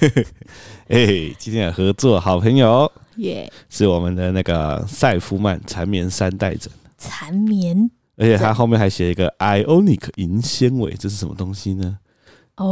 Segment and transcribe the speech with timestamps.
[0.88, 6.70] 哎，今天的合作好朋友耶是我们的那个赛夫曼缠绵三代枕。
[6.98, 11.98] 缠绵，而且它后面还写一个 Ionic 银纤维，这是什么东西呢？
[12.56, 12.64] 哦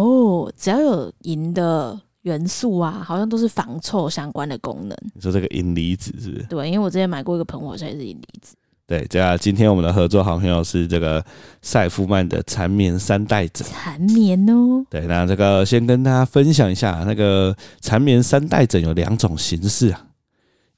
[0.44, 4.96] ，oh, 只要有银的元素啊，好像都是防臭相关的功能。
[5.14, 6.46] 你说这个银离子是不是？
[6.48, 8.56] 对，因为我之前买过一个喷火，才是银离子。
[8.86, 11.24] 对，这样今天我们的合作好朋友是这个
[11.62, 13.66] 赛夫曼的缠绵三代枕。
[13.66, 14.84] 缠绵哦。
[14.90, 20.04] 对，那这个先跟大家分享一下，那个缠绵三代枕有两种形式啊，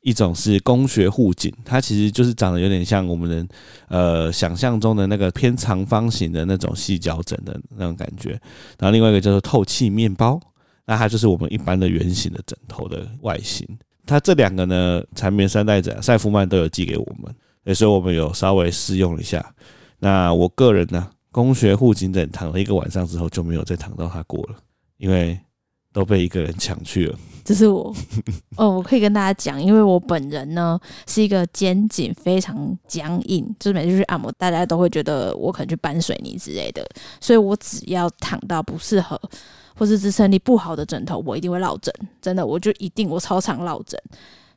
[0.02, 3.54] 一种是工学护颈，它其实就是长得有点像我们的
[3.88, 8.30] 呃想象中的那个偏长方形的那种细胶枕的那种感觉，
[8.78, 10.40] 然后另外一个叫做透气面包，
[10.84, 13.66] 那它就是我们一般的圆形的枕头的外形。
[14.06, 17.34] 它这两个呢，缠绵三代枕，赛夫曼都有寄给我们。
[17.74, 19.54] 所以我们有稍微试用一下。
[19.98, 24.56] 那我个人呢，工学护颈枕躺了一个晚上之后就没有再躺到它过了，
[24.98, 25.38] 因为
[25.92, 27.18] 都被一个人抢去了。
[27.46, 27.94] 这是我
[28.56, 36.86] 哦，我可以跟大家讲，因为我本人呢是一个肩颈非常僵硬，就是每次去按摩，大家都会觉得我可能去搬水泥之类的，
[37.20, 39.20] 所以我只要躺到不适合
[39.76, 41.94] 或是支撑力不好的枕头，我一定会落枕。
[42.20, 43.98] 真的，我就一定我超常落枕。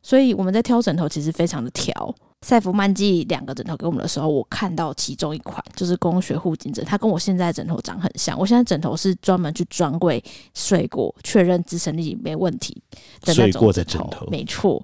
[0.02, 2.16] 所以我们在挑枕头其实非常的挑。
[2.42, 8.40] 赛弗曼寄两个枕头给我们的时候，我看到其中一款就是工学护颈枕，它跟我现在的枕头长很像。
[8.40, 10.24] 我现在枕头是专门去专柜
[10.54, 12.82] 睡过，确认支撑力没问题
[13.22, 13.52] 的那种枕头。
[13.52, 14.82] 睡过的枕头，没错。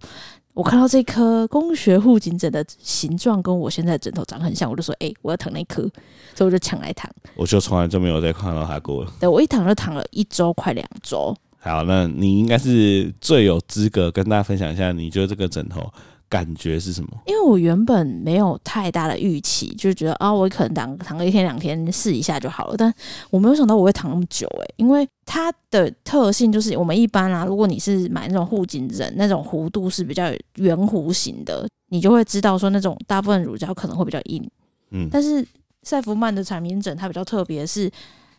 [0.53, 5.81] 我看到这颗工学护颈枕的形状跟我现在的枕头长很像，我就说：“哎、欸，我要躺那颗。”
[6.33, 7.09] 所以我就抢来躺。
[7.35, 9.11] 我就从来就没有再看到它过了。
[9.19, 11.35] 对，我一躺就躺了一周，快两周。
[11.59, 15.81] 好，那你应该是最有资格跟大家分享一下，你觉得这个枕头
[16.27, 17.09] 感觉是什么？
[17.25, 22.75] 因为我原本没有太大的预期，就觉得啊，我可能躺躺个一天两天试一下就好了。
[22.77, 22.93] 但
[23.29, 30.25] 我没有想到我会躺那么久诶、欸，因为它的特性就是我们一般啊，如果你是买那种护颈枕，那种弧度是比较
[30.55, 34.49] 圆弧形的，你就会知道说那种大部分乳胶可能会比较硬。
[34.91, 35.45] 嗯，但是
[35.83, 37.89] 赛夫曼的缠绵枕它比较特别，是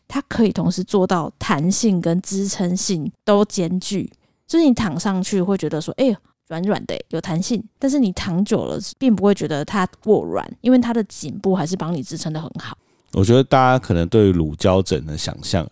[0.08, 4.10] 它可以同时做到弹性跟支撑性都兼具，
[4.46, 6.16] 就是你躺上去会觉得说，哎、欸。
[6.48, 12.76] 软软的，有弹性，但是你躺久了并不会觉得它过软，因为它的颈部还是帮你支撑的很好。
[13.12, 15.66] 我觉得大家可能对于乳胶枕的想象，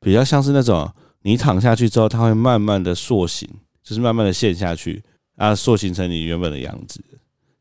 [0.00, 0.90] 比较像是那种
[1.22, 3.48] 你躺下去之后，它会慢慢的塑形，
[3.82, 5.02] 就是慢慢的陷下去
[5.36, 7.02] 啊，塑形成你原本的样子。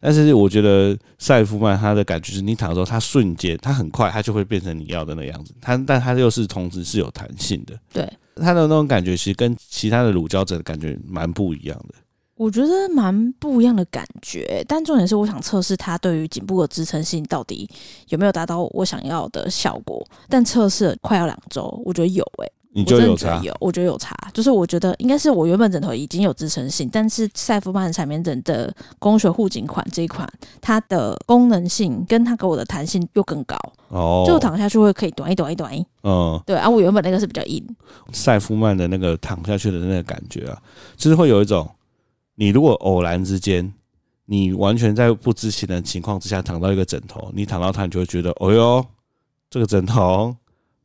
[0.03, 5.53] 但是我觉得赛夫曼他的感觉是你躺的时候，它瞬间，它很快，它就会变成你要的那样子。
[5.61, 7.79] 它，但它又是同时是有弹性的。
[7.93, 11.95] 对，它的那种感觉其实跟其他的乳胶枕的感觉蛮不一样的。
[12.41, 17.69] 我觉得蛮不一样的感觉，但重点是我想测试它对于颈部的支撑性到底
[18.09, 20.03] 有没有达到我想要的效果。
[20.27, 23.39] 但测试了快要两周，我觉得有诶、欸，你就有差？
[23.43, 24.17] 有，我觉得有差。
[24.33, 30.27] 就是我觉得应该是我原本枕头已经有支撑性，但是赛夫曼缠绵枕的工学护颈款这一款，
[30.59, 33.55] 它的功能性跟它给我的弹性又更高
[33.89, 35.85] 哦，就躺下去会可以短一短一短一。
[36.01, 37.63] 嗯，对啊，我原本那个是比较硬。
[38.11, 40.57] 赛夫曼的那个躺下去的那个感觉啊，
[40.97, 41.69] 就是会有一种。
[42.35, 43.71] 你如果偶然之间，
[44.25, 48.85] 你完全在不知情的情况之下躺到一个枕头，你躺到它，你就会觉得，哦哟，
[49.49, 50.35] 这个枕头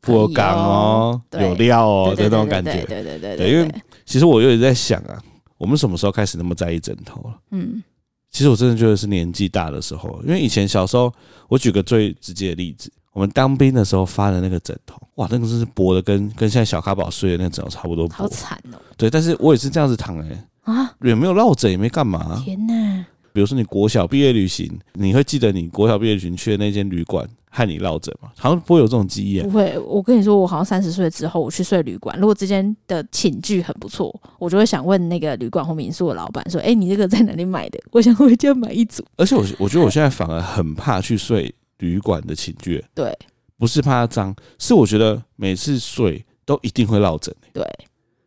[0.00, 2.84] 不刚哦，有料哦，这种感觉。
[2.84, 3.50] 对对对对对。
[3.50, 3.74] 因为
[4.04, 5.22] 其实我有点在想啊，
[5.56, 7.38] 我们什么时候开始那么在意枕头了？
[7.52, 7.82] 嗯，
[8.30, 11.12] 其实我真的觉得是年纪大的时候，因为以前小时候，
[11.48, 18.14] 我举个最直接的例子，我们当兵的时候发的那个枕头，哇，那个真是薄的跟跟现在小咖宝睡的那个枕头差不多薄。
[18.14, 18.78] 好惨哦。
[18.96, 20.48] 对，但是我也是这样子躺哎。
[20.66, 22.40] 啊，也没有落枕，也没干嘛。
[22.44, 23.06] 天哪！
[23.32, 28.30] 比如说你国小毕业旅行，你会记得你国小毕业旅行去的那间旅馆害你落枕吗？
[28.38, 29.40] 好像不会有这种记忆。
[29.42, 37.78] 不会，我跟你说，我好像三十岁之后我去睡旅馆，如果之间的寝具很不错，我就会想问那个旅馆或民宿的老板说：“哎，你这个在哪里买的？
[37.92, 42.82] 我想回家买一组。”而且我我觉得我现在反而很怕去睡旅馆的寝具。
[42.94, 43.14] 对，
[43.58, 47.34] 不是怕它脏，是我觉得每次睡都一定会落枕。
[47.52, 47.62] 对。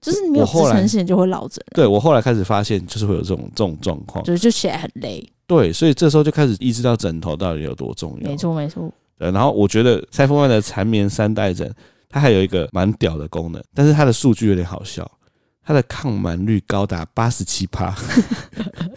[0.02, 1.64] 就是你没有支撑性就会落枕。
[1.74, 5.28] 对，我后来开始发现，就是会有这种这种状况，就是就起来很累。
[5.46, 8.30] 对，所以这时候就开始意识到枕头到底有多重要。
[8.30, 8.92] 没错，没错。
[9.18, 11.70] 对，然后我觉得赛风曼的缠绵三代枕，
[12.08, 15.10] 它还有一个蛮屌的功能，但是它的数据有点好笑，
[15.70, 17.96] 它的抗螨率高达八十七趴。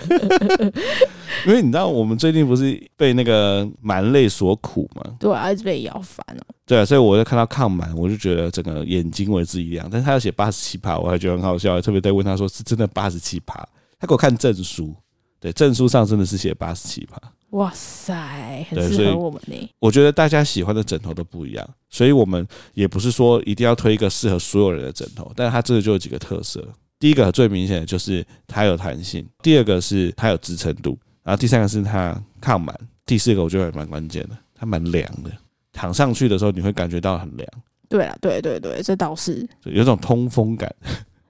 [1.47, 5.03] 因为你知道，我们最近不是被那个螨类所苦吗？
[5.21, 6.43] 对啊，一直被咬烦了。
[6.65, 9.87] 对啊，所以我就看到抗螨，我就觉得整个眼睛为之一亮。
[9.91, 13.63] 但是他要写八十七趴，我还觉得很好笑，特别在问他说是真的八十七趴，
[14.01, 14.97] 他给我看证书，
[15.39, 17.21] 对，证书上真的是写八十七趴。
[17.53, 19.71] 哇塞，很适合我们呢。
[19.79, 26.67] 我觉得大家喜欢的枕头都不一样，所以我们也不是说一定要推一个适合所有人的枕头，但是它这个就有几个特色。
[26.99, 35.31] 第一个最明显的就是它有弹性，第二个是它有支撑度，然后第三个是它抗螨，第四个我觉得还蛮关键的，它蛮凉的，
[35.73, 37.47] 躺上去的时候你会感觉到很凉。
[37.89, 40.75] 对啊，对对对，这倒是 有种通风感。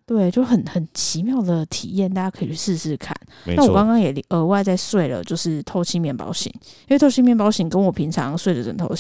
[0.05, 3.17] 对，就很很奇妙的体验，大家可以去试试看。
[3.47, 6.53] 那我刚刚也额外在睡了，就是透气面包型，
[6.83, 8.93] 因为透气面包型跟我平常睡的枕头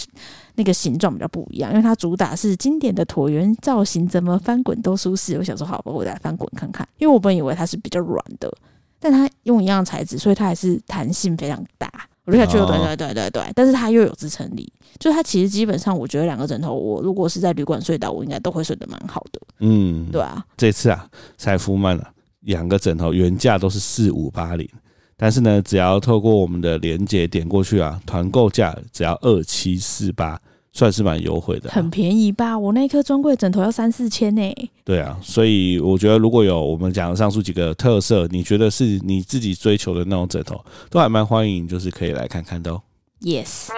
[0.54, 5.36] 那个形状比较不一样，因为它主打是经典的椭圆造型，怎么翻滚都舒适。
[5.36, 8.52] 我想说，好吧，我来翻滚看看，因为我本以为它是比较软的，
[9.00, 11.90] 但它用一样材质，所以它还是弹性非常大。
[12.24, 19.40] 我就想去，对对对对对，但是它又有支撑力，就是它其实基本上，我觉得两个枕头，我如果是在旅馆睡到，我应该都会睡得蛮好的。
[19.58, 20.44] 嗯，对啊。
[20.56, 24.68] 这次啊，赛夫曼啊，两个枕头原价都是四五八零，
[25.16, 30.40] 但是呢，只要透过我们的连接点过去啊，团购价只要二七四八。
[30.74, 32.58] 算是蛮优惠的，很便宜吧？
[32.58, 34.70] 我那颗专柜枕头要三四千呢。
[34.84, 42.82] 对啊，所以我觉得如果有我们讲的上述几个特色，你觉得是你自己追求的那种枕头，都还蛮欢迎，就是可以来看看的哦。
[43.20, 43.68] Yes。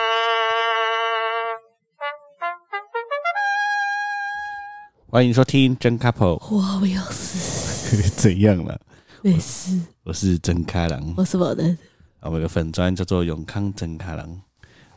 [5.08, 6.38] 欢迎收听真 couple。
[6.48, 8.08] 我不要死。
[8.10, 8.80] 怎样了？
[9.20, 9.80] 没事。
[10.04, 11.14] 我是真开朗。
[11.16, 11.76] 我是我的。
[12.20, 14.40] 我们有个粉砖叫做永康真开朗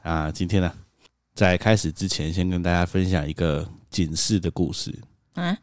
[0.03, 0.86] 啊，今天呢、啊。
[1.37, 4.91] 在开始之前，先跟大家分享一个警示的故事
[5.35, 5.55] 啊，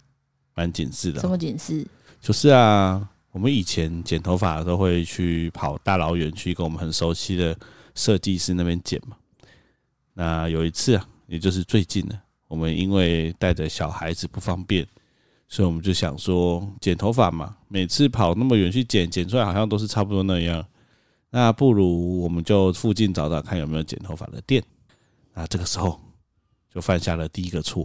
[0.55, 1.21] 蛮警示的。
[1.21, 1.85] 什么警示？
[2.21, 7.59] 就是啊，我们以前剪头发都会去跑大老远去跟我们很熟悉的
[7.97, 9.17] 设计师那边剪嘛。
[10.13, 12.17] 那有一次啊，也就是最近呢，
[12.47, 14.87] 我们因为带着小孩子不方便，
[15.49, 20.65] 所以我们就想说剪头发嘛，每次跑那么远去剪，剪出来好像都是差不多那样。
[21.31, 24.63] 那不如我们就附近找找看有没有剪头发的店。
[25.35, 26.01] 那这个时候
[26.73, 27.85] 就犯下了第一个错，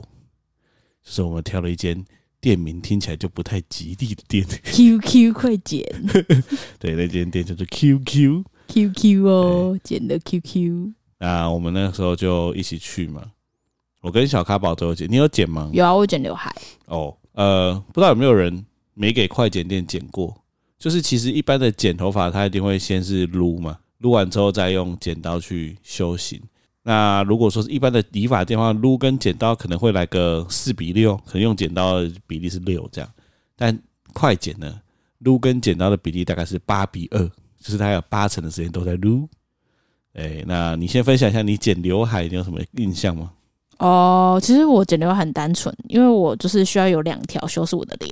[1.04, 2.06] 就是我们挑了一间
[2.40, 4.46] 店名听起来就不太吉利的店。
[4.63, 5.84] QQ 快剪，
[6.80, 10.94] 对，那间店叫做 QQ QQ 哦，剪的 QQ。
[11.18, 13.31] 那我们那个时候就一起去嘛。
[14.02, 15.69] 我跟小咖宝都有剪，你有剪吗？
[15.74, 16.56] 有啊，我剪刘海。
[16.86, 20.42] 哦，呃，不知道有没有人没给快剪店剪过？
[20.78, 26.42] 就是其实一般的剪头发，它一定会先是撸嘛，撸完之后再用剪刀去修型。
[26.90, 33.08] 那如果说是一般的理发店的话，撸跟剪刀可能会来个四比六，可能用剪刀的比例是六这样。
[33.56, 33.78] 但
[34.12, 34.82] 快剪呢，
[35.20, 37.24] 撸跟剪刀的比例大概是八比二，
[37.60, 39.30] 就是它有八成的时间都在撸。
[40.14, 43.32] 哎，那你先分享一下你剪刘海，你有什么印象吗？
[43.78, 48.12] 哦，其实我剪刘海很单纯，因为我就是需要有两条修饰我的脸，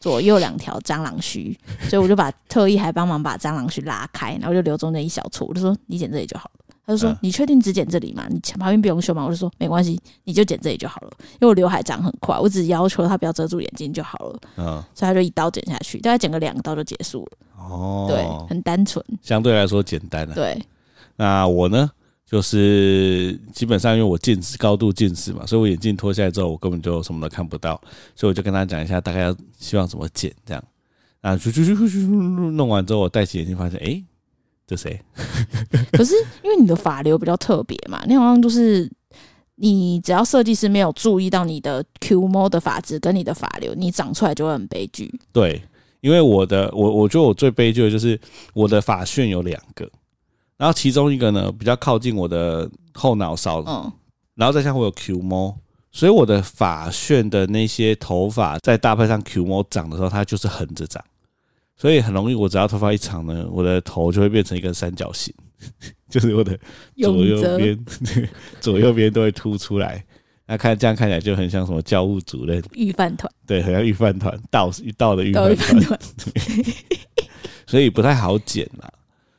[0.00, 1.54] 左右两条蟑螂须，
[1.90, 6.64] 所以我就把特意还帮忙把蟑螂须拉开，然后就留中间一小撮，我就说你剪这里就好了。
[6.88, 8.26] 他就说：“你确定只剪这里吗？
[8.30, 14.40] 你旁边不用修吗？”我就说：“没关系，你就剪这里就好了。”因为我刘海长很快，我只要求他不要遮住眼睛就好了。
[14.56, 14.64] 嗯，
[14.94, 17.38] 所以他就一刀剪下去，大概剪个两刀就结束了。
[17.58, 20.34] 哦，对，很单纯，相对来说简单了。
[20.34, 20.58] 对，
[21.16, 21.90] 那我呢，
[22.24, 27.78] 就是基本上因为我近视，高度近视嘛，所以我眼镜脱下来之后，我根本就什么都看不到，
[28.16, 30.64] 所以我就跟他讲一下，大概要希望怎么剪这样。
[31.20, 32.06] 啊，咻咻咻咻咻
[32.52, 34.02] 弄完之后，我戴起眼镜发现，哎。
[34.68, 35.00] 这谁？
[35.92, 38.88] 可是因为你的发流比较特别嘛，你好像就是
[39.54, 45.10] 你只要设计师没有注意到你的 Q 毛的发质跟你的发流，你长出来就会很悲剧。
[45.32, 45.62] 对，
[46.02, 48.20] 因为我的我我觉得我最悲剧的就是
[48.52, 49.90] 我的发旋有两个，
[50.58, 53.90] 然后其中一个呢比较靠近我的后脑勺，嗯，
[54.34, 55.56] 然后再加上我有 Q 毛，
[55.90, 61.02] 所以我的发旋的那些头发在搭配上 Q 毛长的时候，它就是横着长。
[61.78, 65.32] 所以很容易，我只要头发一长呢，我的头就会变成一个三角形，
[66.10, 66.58] 就是我的
[66.96, 68.28] 左右边，着
[68.60, 70.04] 左右边都会凸出来。
[70.50, 75.98] 那看这样看起来就很像什么教务主任御饭团，对，很像御饭团，道道的御饭团。
[77.66, 78.90] 所以不太好剪啦，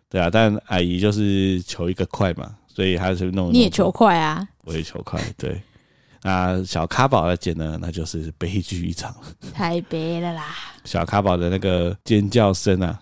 [0.07, 0.29] 对啊。
[0.31, 3.53] 但阿姨就是求一个快嘛，所以她是弄，弄。
[3.53, 4.47] 你也求快啊？
[4.65, 5.59] 我也求快，对。
[6.23, 9.15] 那小咖宝来剪呢，那就是悲剧一场，
[9.53, 10.43] 太悲了啦！
[10.83, 12.99] 小咖宝的那个尖叫声啊，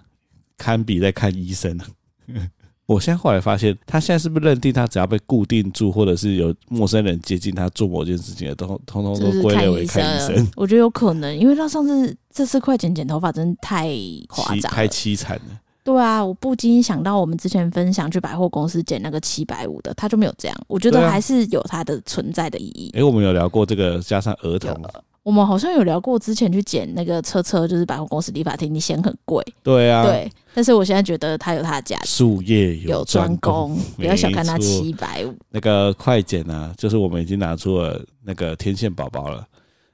[0.57, 1.85] 堪比在看医生啊。
[2.85, 10.47] 我现在后来发现，他现在是不是认定他只要被固定住，或者是有陌生人接近他做某件事情的，都通通都归类为看医生？
[10.55, 13.89] 我觉得有可能，因为他上次这次快剪剪头发真的太
[14.29, 15.59] 夸张，太凄惨了。
[15.87, 20.57] 对啊，我不禁想到我们之前分享去百货公司剪那个七百五的，他就没有这样。
[20.67, 22.91] 我觉得还是有它的存在的意义。
[22.93, 24.77] 哎、啊欸，我们有聊过这个，加上儿童，
[25.23, 29.41] 我们好像有聊过，之前去剪那个车车，就是百货公司理发厅，你嫌很贵。
[29.63, 30.29] 对啊，对。
[30.53, 32.09] 但是我现在觉得它有它的价值。
[32.09, 35.33] 术业有专攻，不要小看它七百五。
[35.49, 39.47] 那个快剪啊，就是我们已经拿出了那个天线宝宝了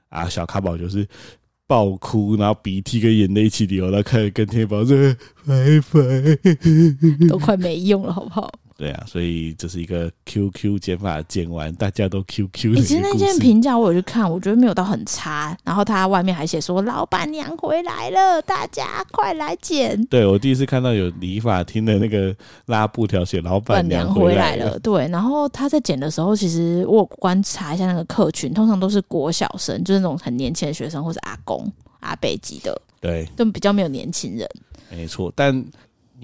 [0.08, 1.06] 啊，小卡宝就是
[1.66, 4.96] 爆哭，然后鼻涕跟眼泪一起流，然后开始跟天宝说
[5.46, 5.54] 拜
[5.92, 8.52] 拜，都快没用了，好不好？
[8.76, 12.74] 对啊，所以这是一个 QQ 剪法剪完，大家都 QQ。
[12.74, 15.56] 其实那件评价我有去看，我觉得没有到很差。
[15.62, 22.34] 然后他外面还写说：“老板娘回来了，大家快来剪。”对，我第一次看到有理发厅的那个
[22.66, 24.76] 拉布条写“老板娘回来了”。
[24.82, 32.76] 对，然后他在剪的时候，其实我观察一下那个客群，通常都是国小生，就是那种很年轻的学生或者阿公阿伯级的。
[33.00, 34.48] 对，就比较没有年轻人。
[34.90, 35.64] 没错，但。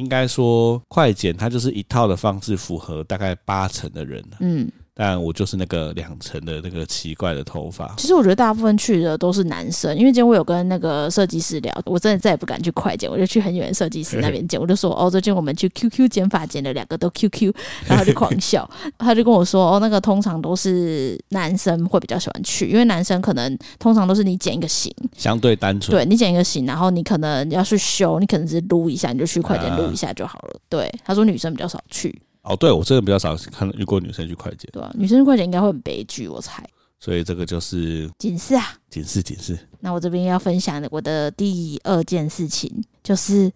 [0.01, 4.25] 应该说，快剪它就是一套的方式，符合大概八成的人。
[4.41, 4.67] 嗯。
[5.01, 7.95] 但我就是那个两层的那个奇怪的头发。
[7.97, 14.61] 其实我觉得大部分去的都是男生，因为今天我有跟那个设计师聊，我真的再也不敢去快剪，我就去很远的设计师那边剪。
[14.61, 17.51] 我就说 哦，最近我们去 QQ 剪发剪了两个都 QQ，
[17.87, 30.51] 然后他就狂笑，他就跟我说哦，那个通常都是男生会比较喜欢去，因为男生可能通常都是你剪一个型，相对单纯，对你剪一个型，然后你可能要去修，你可能只是撸一下，你就去快剪撸一下就好了。
[30.51, 32.21] 啊、对，他说女生比较少去。
[32.43, 36.65] 哦，对，我真的比较少看到遇过女生去快剪，对啊，女生去快剪应该会很悲剧，我猜。
[36.99, 39.59] 所以这个就是警示啊，警示警示。
[39.81, 43.51] 那我这边要分享的我的第二件事情就是。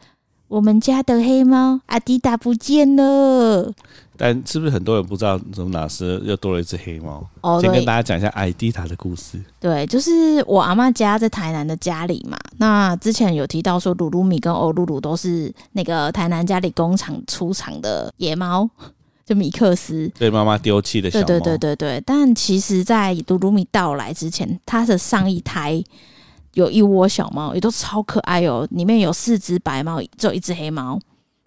[0.55, 3.73] 我们家的黑猫阿迪达不见了，
[4.17, 7.27] 但是不是很多人不知道怎么哪时又多了一只黑猫？
[7.41, 9.37] 哦，先跟大家讲一下阿迪达的故事。
[9.59, 12.39] 对，就是我阿妈家在台南的家里嘛。
[12.59, 18.71] 那之前有提到说，鲁鲁米跟欧鲁鲁都是那个台南家里工厂出厂的野猫，
[19.27, 21.27] 就米克斯被妈妈丢弃的小猫。
[21.27, 22.03] 对对对对对。
[22.07, 25.83] 但其实，在鲁鲁米到来之前，它的上一胎。
[26.55, 28.67] 有一窝小猫，也都超可爱哦。
[28.71, 30.99] 里面有四只白猫，只有一只黑猫，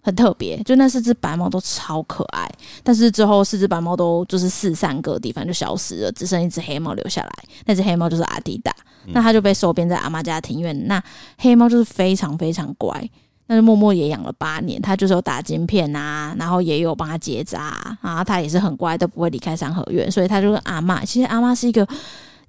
[0.02, 0.62] 很特别。
[0.62, 2.48] 就那四只白猫都超可爱，
[2.82, 7.30] 但是之后四只白猫都就是四散各地，反正就消失了，只剩一只黑猫留下来。
[7.66, 8.74] 那只黑猫就是阿迪达，
[9.06, 10.86] 那它就被收编在阿妈家庭院。
[10.86, 11.02] 那
[11.38, 13.10] 黑猫就是非常非常乖，
[13.46, 14.80] 那就默默也养了八年。
[14.80, 20.10] 它就是有打金片啊，然后也有帮它结扎，然后它也是很乖，都不会离开三合院。
[20.10, 21.88] 所以它就跟阿妈，其实阿妈是一个。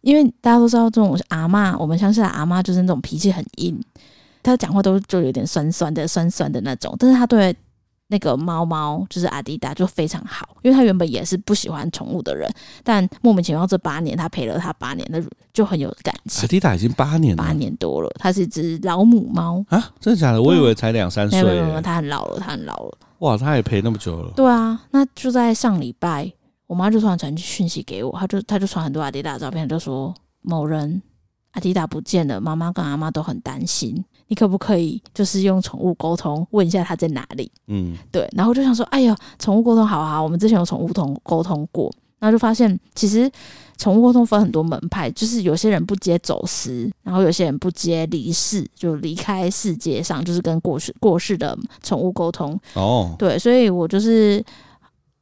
[0.02, 3.80] 因为大家都知道，这种阿嬷，我们乡下的阿嬷就是那种脾气很硬，
[4.42, 6.96] 她讲话都就有点酸酸的、酸酸的那种。
[6.98, 7.56] 但是她对
[8.08, 10.58] 那个猫猫，就是阿迪达，就非常好。
[10.64, 12.50] 因为她原本也是不喜欢宠物的人，
[12.84, 15.22] 但莫名其妙这八年，她陪了她八年，那
[15.54, 16.42] 就很有感情。
[16.42, 19.92] 阿迪达已经八年了，八年多了，它是一只老母猫啊？
[20.00, 20.42] 真的假的？
[20.42, 21.44] 我以为才两三岁。
[21.44, 22.98] 没有没有，它很老了，它很老了。
[23.20, 24.32] 哇，它也陪那么久了。
[24.36, 26.32] 对啊，那就在上礼拜。
[26.70, 31.02] 我妈就突然传讯息给我，她就她就传很多阿迪达的照片，就说某人
[31.54, 37.52] 阿迪达不见了，妈妈跟阿妈都很担心，你可不可以就是用宠物沟通问一下他在哪里？
[37.70, 38.30] 嗯，对。
[38.34, 43.28] 然后我就想说，哎呀，宠物沟通好啊，我们之前有宠物通沟通过，然后就发现其实
[43.80, 52.56] 宠物沟通分很多门派，就是有些人不接走失，然后有些人不接离世，就离开世界上，就是跟过世过世的宠物沟通。
[52.76, 54.46] 哦，对，所以我就是。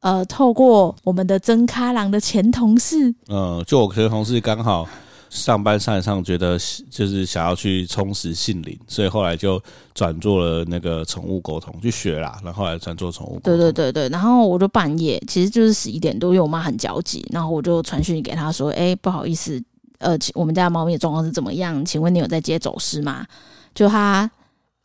[0.01, 4.87] 呃，透过我们的曾咖郎的前同事，嗯，就我前同事刚好
[5.29, 6.57] 上班上一上，觉得
[6.89, 9.61] 就是想要去充实心灵，所以后来就
[9.95, 13.39] 转做了那个宠物沟通去学啦，然后后来转做宠物。
[13.43, 19.61] 对对对对，然后我就半夜，其实就是十一点多，因为我妈很焦急，然后我就传讯给她说：“哎，不好意思，
[19.97, 21.83] 呃，我们家的猫咪的状况是怎么样？
[21.83, 23.25] 请问你有在接走失吗？”
[23.73, 24.29] 就她。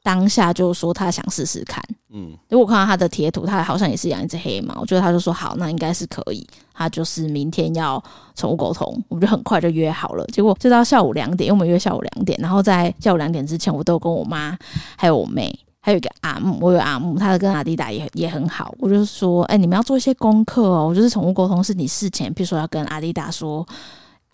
[0.02, 1.80] 当下就说他想试试看，
[2.10, 6.46] 嗯，因为我看到他的贴图，他好像也是养一只黑猫，我觉得他就说好，那应该是可以。
[6.74, 8.02] 他就是明天要
[8.34, 10.24] 宠物沟通，我们就很快就约好了。
[10.32, 14.58] 结果就到下午两点，因为我们约下午两点，然后在下午两点之前，我都跟我妈
[14.96, 18.74] 还有我妹，还有一个阿姆，我有阿姆，他的跟阿迪达也也很好。
[18.78, 20.88] 我就说，哎、欸，你们要做一些功课哦。
[20.88, 23.64] 我就是宠物沟通，是你事前，比如说要跟阿迪达说。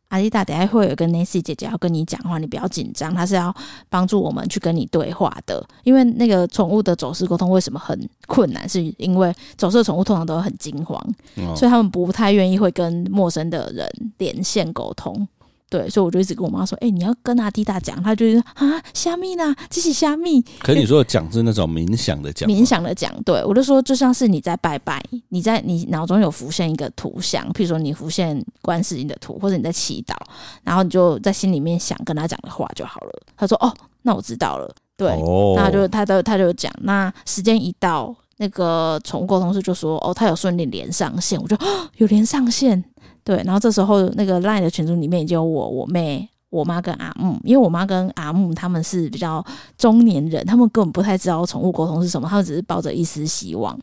[0.09, 3.55] 阿丽达等下会有个 Nancy 姐姐要跟你讲话，你不要紧张，她是要
[3.89, 5.65] 帮助我们去跟你对话的。
[5.85, 8.69] 因为那个宠物的走失沟通为什么很困难？
[8.69, 10.99] 是因为走失的宠物通常都很惊慌，
[11.37, 13.87] 哦，所以他们不太愿意会跟陌生的人
[14.19, 15.29] 连线沟通。
[15.71, 19.55] 对，所以我就一直跟我妈说：“哎、欸，你要跟阿迪达讲。”她就说：“啊，虾米呢？
[19.69, 23.13] 这是虾米？”可是你说的讲是那种冥想的讲，冥想的讲。
[23.23, 30.15] 对，我就说就像是你在拜拜，你在你脑中有浮现一个图像，譬如说你浮现观世音的图，或者你在祈祷，
[30.63, 33.13] 然后你就在心里面想跟他讲的话就好了。
[33.37, 33.71] 他说：“哦，
[34.03, 42.83] 那我知道了。”对，哦、那就他的他就讲，那时间一到，那个宠物沟通师就说：“哦，他有顺利连上线。”我就、哦、有连上线。
[43.29, 49.45] 对，然后这时候那个 LINE 的群组里面已经有我、我妹、我妈跟阿木，因为我妈跟阿木他们是比较
[49.77, 53.79] 中年人，他们根本不太知道宠物沟通是什么，他们只是抱着一丝希望。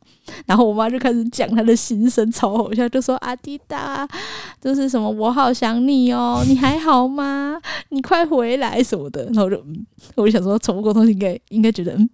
[0.47, 4.07] 然后我妈就开始讲她的心声，超好笑，就说：“阿迪达，
[4.59, 7.55] 就是什么我好想你哦，你还好吗？
[7.89, 9.63] 你快回来什么的。”然后我就，
[10.15, 12.09] 我就想说，宠物沟通应该应该觉得，嗯，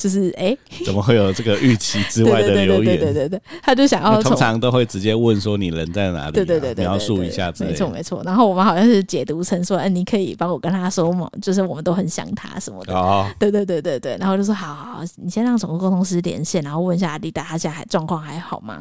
[0.00, 2.84] 就是哎，欸、怎么会有这个预期之 外的留言？
[2.84, 6.30] 对对对对对对，他就想要通常都会直接问说你人在哪里、啊？
[6.30, 8.22] 对对对对，描述一下之类的，没错没错。
[8.24, 9.04] 然后我们好像是。
[9.10, 12.94] 解读成说，哎，你可以帮我跟他说嘛，就是我们都很想他什么的。
[12.94, 14.16] 哦，对对对对对。
[14.20, 18.80] 然后就说，好好好，你先让宠物沟通师连线，然后问一下阿迪达，他现在还状况还好吗？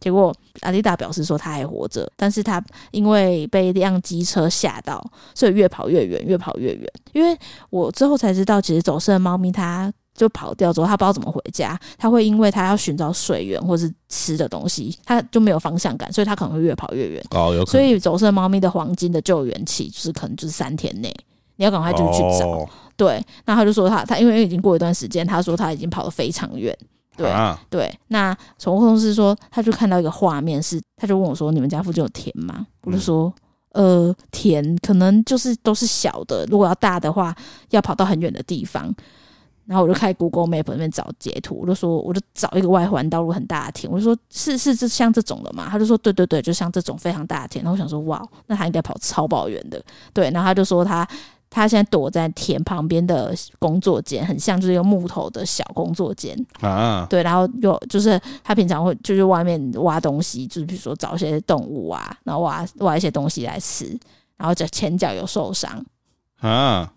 [0.00, 5.04] 结果阿迪达表示说他还活着，但是他因为被一辆机车吓到，
[5.34, 6.90] 所以越跑越远，越跑越远。
[7.12, 7.36] 因为
[7.68, 9.92] 我之后才知道，其实走失的猫咪它。
[10.16, 11.78] 就跑掉之后，他不知道怎么回家。
[11.98, 17.22] 他会因为他要寻找水源或是吃的东西，他就没有方向感，所以他可能会越跑越远。
[17.30, 17.66] 哦，有可能。
[17.66, 21.14] 所以走失猫咪的黄金的救援期就是可能就是三天内，
[21.56, 22.48] 你要赶快就去找。
[22.48, 26.76] 哦、对，那他就说他他因为已经过一段时间，他说他已经跑得非常远。
[27.16, 33.32] 对、啊、对，那宠物公司说，他就看到一个画面是，他就问我说：“你们家附近有田吗？”我就说
[33.72, 37.34] ：“嗯、呃，田可能就是都是小的，如果要大的话，
[37.70, 38.94] 要跑到很远的地方。”
[39.66, 45.68] 然后我就开 Google Map 里面找截图，我就说，我就找一个外环道路很大的田，我就说是是这像这种的嘛？
[45.68, 47.64] 他就说对对对，就像这种非常大的田。
[47.64, 49.82] 然后我想说哇，那他应该跑超跑远的。
[50.12, 51.06] 对，然后他就说他
[51.50, 57.04] 他现在躲在田旁边的工作间，很像就是一个木头的小工作间啊。
[57.10, 63.86] 对，然后有就是他平常会就是外面挖东西，就是比如说找一些动物啊，然后挖挖一些东西来吃，
[64.36, 65.84] 然后脚前脚有受伤
[66.38, 66.92] 啊，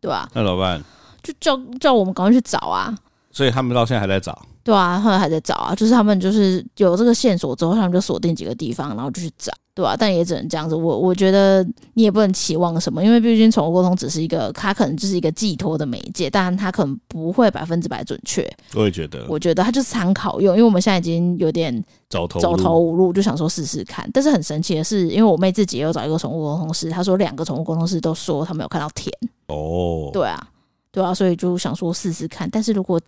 [0.00, 0.28] 对吧？
[0.34, 0.84] 那怎么办？
[1.24, 2.96] 就叫叫我们赶快去找啊！
[3.32, 4.46] 所以他们到现在还在找。
[4.62, 5.74] 对啊，后来还在找啊。
[5.74, 10.74] 就是他们就是有这个线索之后，他们就锁定几个地方，然后就去找，对啊，但也只能这样子。
[10.74, 11.62] 我我觉得
[11.94, 18.48] 你也不能期望什么，因为毕竟宠物沟通只是一个，它可能就是一个寄托的媒介，但它可能不会百分之百准确。
[18.74, 24.08] 我也觉得，我觉得它就是参考用，因为我们现在已经有点走投走投无路，就想说试试看。
[24.14, 29.12] 但是很神奇的是，因为我妹自己也有找一个宠物沟通师，她说两个宠物沟通师都说他没有看到田。
[29.48, 30.48] 哦，对啊。
[30.94, 32.48] 对啊，所以就想说试试看。
[32.48, 33.00] 但是如果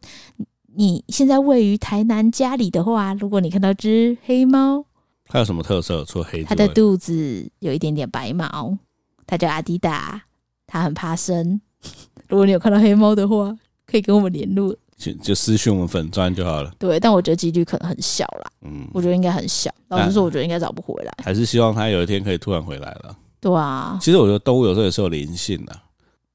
[0.75, 4.85] 你现在位于台南家里的话，如果你看到只黑猫，
[5.29, 6.05] 它有什么特色？
[6.05, 8.77] 除了黑，它的肚子有一点点白毛，
[9.25, 10.21] 它叫阿迪达，
[10.67, 11.61] 它很怕生。
[12.29, 16.73] 如果你有看到黑猫的话，可以跟我们联络，就就私讯我们粉专就好了。
[16.81, 18.51] 对，但我觉得几率可能很小啦。
[18.63, 19.73] 嗯，我觉得应该很小。
[19.87, 21.15] 老实说，我觉得应该找不回来。
[21.23, 23.17] 还是希望它有一天可以突然回来了。
[23.41, 25.81] 对啊，其实我觉得动物有时候也是有灵性的。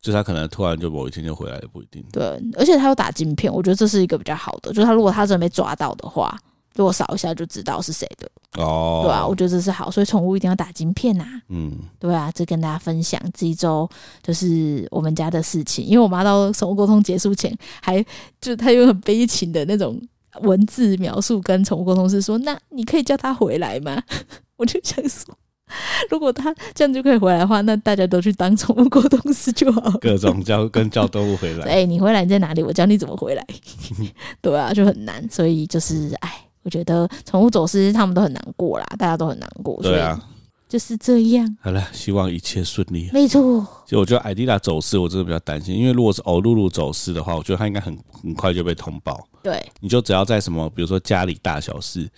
[0.01, 2.03] 就他可能突然就某一天就回来也不一定。
[2.11, 2.23] 对，
[2.57, 4.73] 而且他有打晶片，我觉得这是一个比较好的。
[4.73, 6.35] 就是他如果他真的被抓到的话，
[6.75, 8.29] 如果扫一下就知道是谁的。
[8.61, 11.25] 哦，对啊，我觉得这是好，所以宠物一定要打晶片呐。
[11.49, 13.87] 嗯，对啊，这跟大家分享这一周
[14.23, 15.85] 就是我们家的事情。
[15.85, 18.03] 因为我妈到宠物沟通结束前，还
[18.41, 20.01] 就她用很悲情的那种
[20.41, 24.01] 文字描述，跟宠物沟通师说：“那你可以叫他回来吗？”
[24.57, 25.37] 我就想说。
[26.09, 29.97] 如果他这样就可以回来的话，那大家都去当宠物沟通师就好了。
[30.01, 31.65] 各种叫跟叫动物回来。
[31.65, 32.63] 哎、欸，你回来你在哪里？
[32.63, 33.45] 我教你怎么回来。
[34.41, 35.27] 对啊，就很难。
[35.29, 36.31] 所以就是，哎，
[36.63, 39.79] 我觉得宠物走失他们都很难过啦，大家都很难过。
[39.81, 40.19] 对啊，
[40.67, 41.57] 就是这样。
[41.61, 43.09] 好了，希望一切顺利。
[43.13, 43.65] 没错。
[43.85, 49.19] 就我觉得艾迪达走失，我真的比较担心，因为如果是欧露露走失的话，我觉得他应该很很快就被通报。
[49.41, 52.09] 对，你就只要在什么，比如说家里大小事。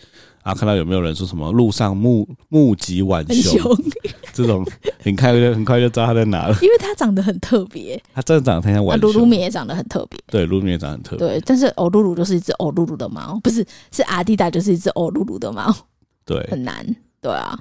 [0.43, 3.61] 然后看到有没有人说什么路上目目击晚熊，
[4.33, 4.61] 这种
[4.99, 9.09] 很快就很快就知道他在哪了，因为他长得很特别，他真的长得太像浣熊。
[9.09, 11.19] 噜噜米也长得很特别，对，露露米也长得很特别。
[11.25, 15.73] 对，但是欧露露就是一只欧露露的猫，不是，是阿迪达就是一只欧露露的猫，
[16.25, 16.85] 对，很难，
[17.21, 17.57] 对啊。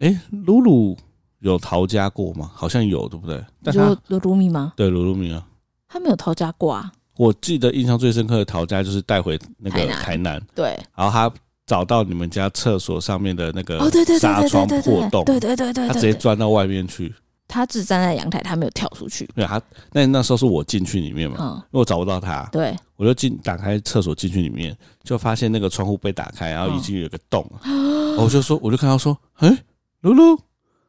[0.00, 0.96] 哎，露露
[1.38, 2.50] 有逃家过吗？
[2.52, 3.40] 好像有，对不对？
[3.60, 4.72] 你说噜噜米吗？
[4.74, 5.46] 对，噜噜米啊，
[5.86, 6.90] 他没有逃家过啊。
[7.16, 11.32] 我记得印象最深刻的逃家就是带回那个台南，对，然后他。
[11.66, 13.78] 找到你们家厕所上面的那个
[14.20, 17.10] 纱窗破洞，对对对对，他直接钻到外面去。
[17.48, 19.26] 他只站在阳台，他没有跳出去。
[19.34, 19.58] 对，他
[19.90, 27.50] 那那时候是我进去里面嘛，因为我找不到他，对，我就进打开厕所进去里面，就发现那个窗户被打开，然后已经有个洞。
[28.20, 29.64] 我就说，我就看到说，哎，
[30.02, 30.38] 露露，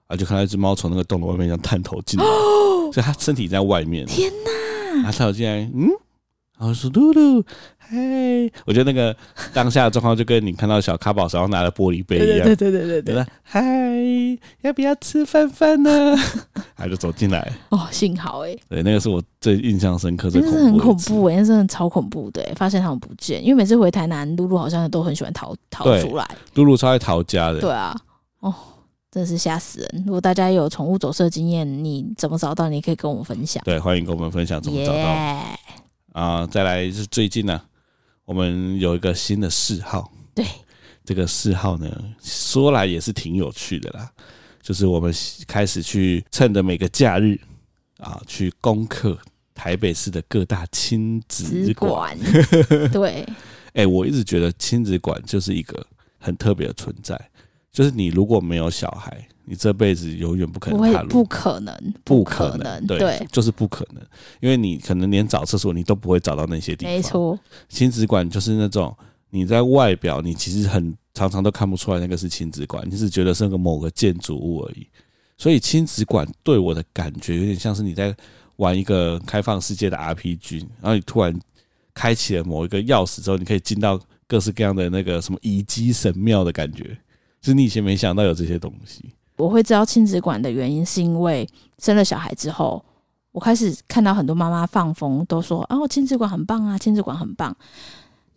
[0.07, 2.25] 啊，就看到一只猫从那个洞的外面这样探头进来，
[2.91, 4.05] 所以它身体在外面。
[4.05, 5.03] 天哪！
[5.03, 5.88] 然后它进来，嗯。
[6.58, 7.44] 然后说露露，
[7.78, 7.96] 嗨！
[8.65, 9.15] 我觉得那个
[9.54, 13.26] 当下的状况就跟你看到小咖宝手上拿的玻璃杯一样，对对对对对对。
[13.44, 13.62] 嗨，
[14.62, 16.15] 要不要吃饭饭呢？
[16.76, 17.52] 他就走进来。
[17.70, 18.56] 哦，幸好哎。
[18.70, 20.63] 对，那个是我最印象深刻、最恐怖的。
[20.63, 22.41] 真的很恐怖哎，那真的超恐怖的。
[22.56, 26.26] 发现他们不见，因为每次回台南，露露好像都很喜欢逃逃出来。
[26.54, 27.60] 露露超爱逃家的。
[27.60, 27.96] 对啊，
[28.39, 28.54] 哦。
[29.12, 30.04] 真的是吓死人！
[30.06, 32.68] 如果大家有宠物走失经验，你怎么找到？
[32.68, 33.63] 你可以跟我们分享。
[33.63, 35.15] 对，欢迎跟我们分享怎么找到。
[36.15, 37.65] 啊、呃，再来是最近呢、啊，
[38.23, 40.13] 我们有一个新的嗜好。
[40.34, 40.45] 对，
[41.04, 41.91] 这个嗜好呢，
[42.23, 44.10] 说来也是挺有趣的啦。
[44.62, 45.13] 就是我们
[45.45, 47.38] 开始去趁着每个假日
[47.97, 49.17] 啊，去攻克
[49.54, 52.17] 台北市的各大亲子馆。
[52.93, 53.21] 对，
[53.73, 55.86] 哎、欸，我一直觉得亲子馆就是一个
[56.17, 57.19] 很特别的存在。
[57.73, 64.03] 就是你如果没有小孩，你这辈子永远不可能踏入，不可能，不可能，对，对就是不可能，
[64.41, 66.93] 因为你可能连找厕所你都不会找到那些地方。
[66.93, 68.95] 没错，亲子馆就是那种
[69.29, 74.88] 你在外表你其实很常常都看不出来那个是亲子馆，你只觉得是个某个建筑物而已。
[75.38, 78.15] 所以亲子馆对我的感觉有点像是你在
[78.55, 81.38] 玩一个开放世界的 RPG，然后你突然
[81.93, 86.97] 开启了某一个钥匙之后，你可以进到各式各样的那个什么遗迹神庙的感觉。
[87.41, 89.12] 是你以前没想到有这些东西。
[89.38, 91.48] 我会知道亲子馆的原因，是因为
[91.80, 92.84] 生了小孩之后，
[93.32, 97.56] 我开始看到很多妈妈放风，都说：“哦，亲子馆很棒啊，亲子馆很棒。”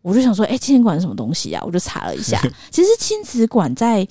[0.02, 4.06] 我就想说：“哎，亲子馆是什么东西啊？”我就查了一下， 其实亲子馆在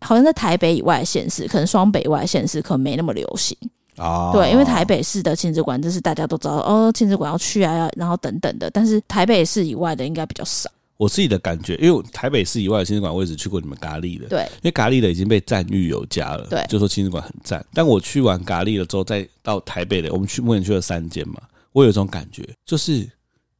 [0.00, 3.56] 好像在台北以外的县市，可能双北以外的县市可能没那么流行
[3.96, 4.30] 哦。
[4.32, 10.70] 对，因为台北市的亲子馆就是大家都知道，哦，亲子馆要去啊，然后等等的，但是台北市以外的应该比较少。
[11.00, 14.28] 我自己的感觉，因为台北市以外的亲子馆，我也只去过你们咖喱的。
[14.28, 16.46] 对，因为咖喱的已经被赞誉有加了。
[16.50, 17.64] 对，就说亲子馆很赞。
[17.72, 21.40] 但我去完咖喱了之后，再到台北的，我们去目前去了三间嘛，
[21.72, 23.08] 我有一种感觉，就是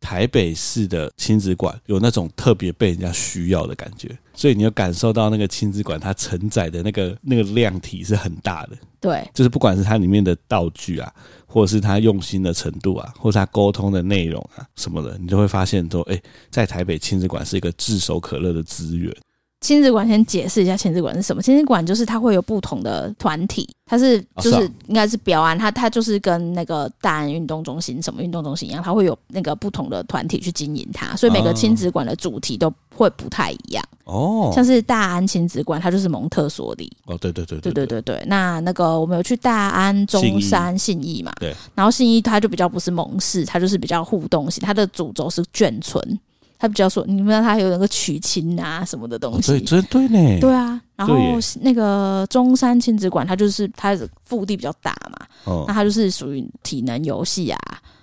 [0.00, 8.70] 台北市的亲子馆有那种特别被人家需要的感觉，所以你就感受到那个亲子馆它承载的那个那个量体是很大的。
[8.98, 11.12] 对，就是不管是它里面的道具啊。
[11.52, 19.12] 或者是它用心的程度啊，或者它沟通的内容啊什么的，你就会发现说，哎，在台北亲子馆是一个炙手可热的资源。
[19.60, 21.42] 亲子馆先解释一下亲子馆是什么？
[21.42, 33.84] 亲子馆就是它会有不同的团体，它是就是应该是表安，它它就是跟那个大安运动中心什么运动中心一样，它会有那个不同的团体去经营它，所以每个亲子馆的主题都会不太一样。
[34.04, 36.90] 哦，像是大安亲子馆，它就是蒙特梭利。
[37.04, 38.24] 哦，对对对对对对对。
[38.26, 41.32] 那那个我们有去大安中山信义嘛？
[41.38, 41.54] 对。
[41.74, 46.18] 然后信义它就比较不是蒙氏，它就是比较互动型，它的主轴是眷村。
[46.60, 50.38] 他比较说，你们知道他有那个娶亲啊什么的东西，对，真对呢。
[50.40, 51.16] 对啊，然后
[51.62, 57.58] 那个中山亲子馆，它就是它的腹地比较大嘛，哦，那它就是属于体能游戏啊。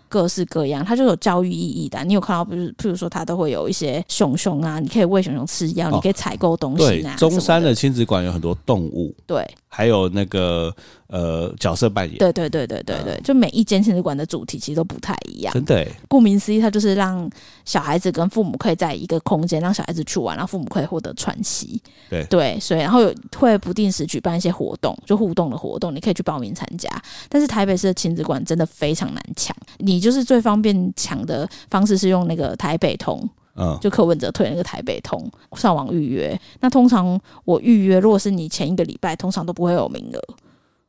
[0.09, 2.01] 各式各样，它就有教育意义的。
[2.05, 2.71] 你有看到，不是？
[2.77, 7.13] 譬如说，它都会有一些熊熊啊，你可以喂熊熊吃药，哦、你可以采购东西啊。
[7.17, 9.45] 中山的亲子馆有很多动物，对，
[9.77, 10.73] 还有那个
[11.05, 15.53] 呃角色扮演，对对对对对对，嗯、就每一间亲子馆的主题其实都不太一样。
[15.53, 17.29] 真的，顾名思义，它就是让
[17.65, 21.81] 小孩子跟父母可以在一个空间，让小孩子去玩，然后父母可以获得喘息。
[22.09, 26.89] 对对，所以然后有会不定时举办一些活动，就互动的活动，你可以去报名参加。
[27.29, 29.97] 但是台北市的亲子馆真的非常难抢，你。
[29.97, 36.39] 你就是最方便抢的方式是用那个台北通，嗯，就柯文哲推那个台北通上网预约。
[36.61, 40.19] 那通常我预约，如果是你前一个礼拜，通常都不会有名额。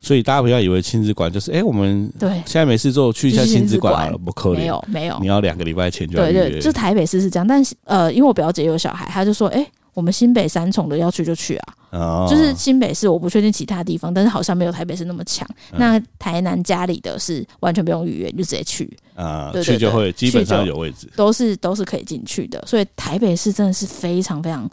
[0.00, 6.40] 所以大家不要以为亲子馆就是，哎、欸，我们对现在没事做，去一下亲子馆好了，不可能，没有没有，你要两个礼拜前就要预约。
[6.42, 9.70] 对对，就台北市是这样，但是呃，因为我表姐有小孩，她就说，哎、欸。
[9.94, 15.48] 我们新北三重的要去就去啊，哦、就是新北市我不确定其他地方，但是好像没有台北市那么强。
[15.72, 22.62] 嗯、那台南家里的是完全不用预约，你就直接去啊，对对对，去就会基本上有位置，都是都是可以进去的。
[22.66, 24.68] 所以台北市真的是非常非常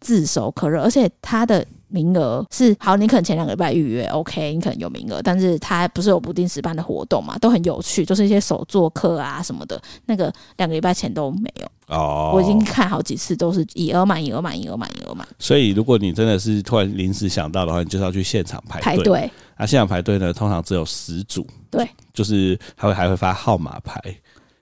[0.00, 1.66] 炙手可热，而且它的。
[1.90, 12.32] 名额是好，你可能前两个礼拜预约，OK，你可能有名额，但是它不是有不定时办的活动嘛，都很有趣，就是一些手作课啊什么的，那个两个礼拜前都没有哦。
[12.34, 15.26] 我已经看好几次，都是以额满，以额满，以额满，以额满。
[15.38, 18.96] 所以如果你真的是突然临时想到的话，你就是要去现场排队。
[18.96, 24.00] 排队啊，现场排队呢，通常只有十组，对，就是还会还会发号码牌。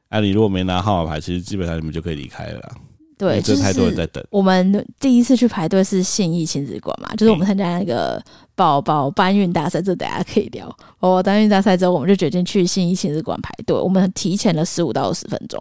[0.09, 2.73] 啊，你如果没拿号码牌，其实基本上你们就可以离开了。
[3.19, 4.25] 对，就是太多人在等。
[4.31, 8.23] 我们第一次去排队是信义亲子馆嘛，就是我们参加那个
[8.55, 10.69] 宝宝搬运大赛，这大家可以聊。
[11.01, 13.77] 宝宝搬运大赛之后，我们就决定去信义亲子馆排队。
[13.77, 15.61] 我们提前了十五到二十分钟，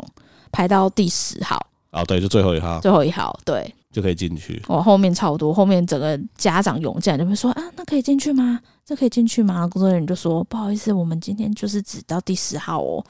[0.52, 1.60] 排到第十号。
[1.91, 2.80] 哦，对，就最后一号。
[2.80, 4.62] 最后一号，对，就可以进去。
[4.67, 8.60] 我后面超多，后面整个家长涌进来，就会说啊，那可以进去吗？
[8.86, 9.67] 这可以进去吗？
[9.67, 13.04] 工作人员就说不好意思，我们今天就是只到第十号哦。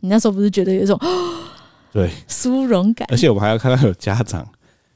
[0.00, 1.00] 你那时候不是觉得有一种？
[1.94, 3.06] 对，殊荣感。
[3.08, 4.44] 而且我们还要看到有家长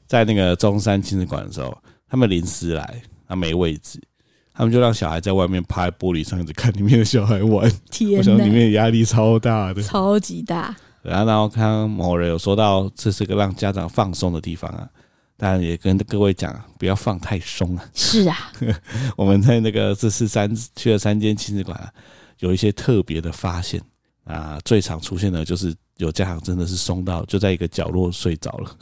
[0.05, 1.75] 在那个中山亲子馆的时候，
[2.09, 4.01] 他们临时来，他没位置，
[4.53, 7.71] 他们就让小孩在外面趴在玻璃上，一直看里面的小孩玩。
[7.89, 10.75] 天哪，我想里面压力超大的，超级大。
[11.01, 14.85] 然后，然后看某人有说到，这是个让家长放松的地方啊。
[15.37, 17.89] 当然也跟各位讲，不要放太松啊。
[17.93, 18.51] 是啊，
[19.15, 21.89] 我们在那个这次三去了三间亲子馆啊，
[22.39, 23.81] 有一些特别的发现
[24.25, 24.59] 啊。
[24.65, 28.75] 最常出现的就是有家长真的是松到就在一个角落睡着了。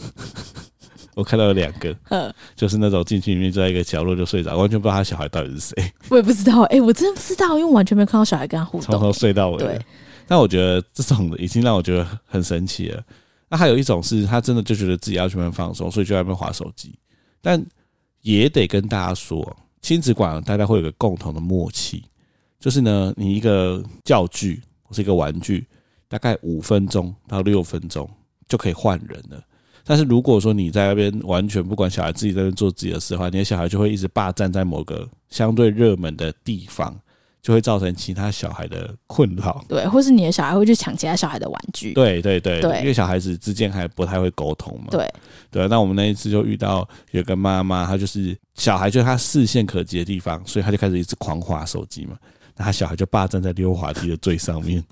[1.14, 5.92] 我看到有两个，嗯，就是那种进去里面就在一个角落就睡着，完全不知道他小孩到底是谁。
[6.10, 9.58] 我也不知道，哎、欸，我真的不知道，因为我完全没有看到小孩跟他互动，从头睡到尾。
[9.58, 9.80] 对，
[10.28, 13.04] 但我觉得这种已经让我觉得很神奇了。
[13.50, 16.94] 那还有一种是他真的就觉得自己要去那边放松，所以就在那边划手机。
[17.42, 17.66] 但
[18.22, 22.04] 也得跟大家说，亲子馆大家会有个共同的默契，
[22.60, 25.66] 就是呢，你一个教具或是一个玩具，
[26.08, 28.10] 大概五分钟到六分钟
[28.48, 29.42] 就可以换人了。
[29.84, 36.96] 但是如果说你在那边完全不管小孩自己在那边做自己的事的话，你的小孩就会一直霸占在某个相对热门的地方。
[37.40, 45.10] 就会造成其他小孩的困扰，对，或是你的小孩会去抢其他小孩的玩具，对对对，对，因为小孩子之间还不太会沟通嘛，对
[45.50, 45.66] 对。
[45.70, 52.18] 那我们那一次就遇到有个妈妈，她就是小孩，就是他视线可及的地方，所以他就开始一直狂滑手机嘛。
[52.58, 54.84] 那他小孩就霸占在溜滑梯的最上面，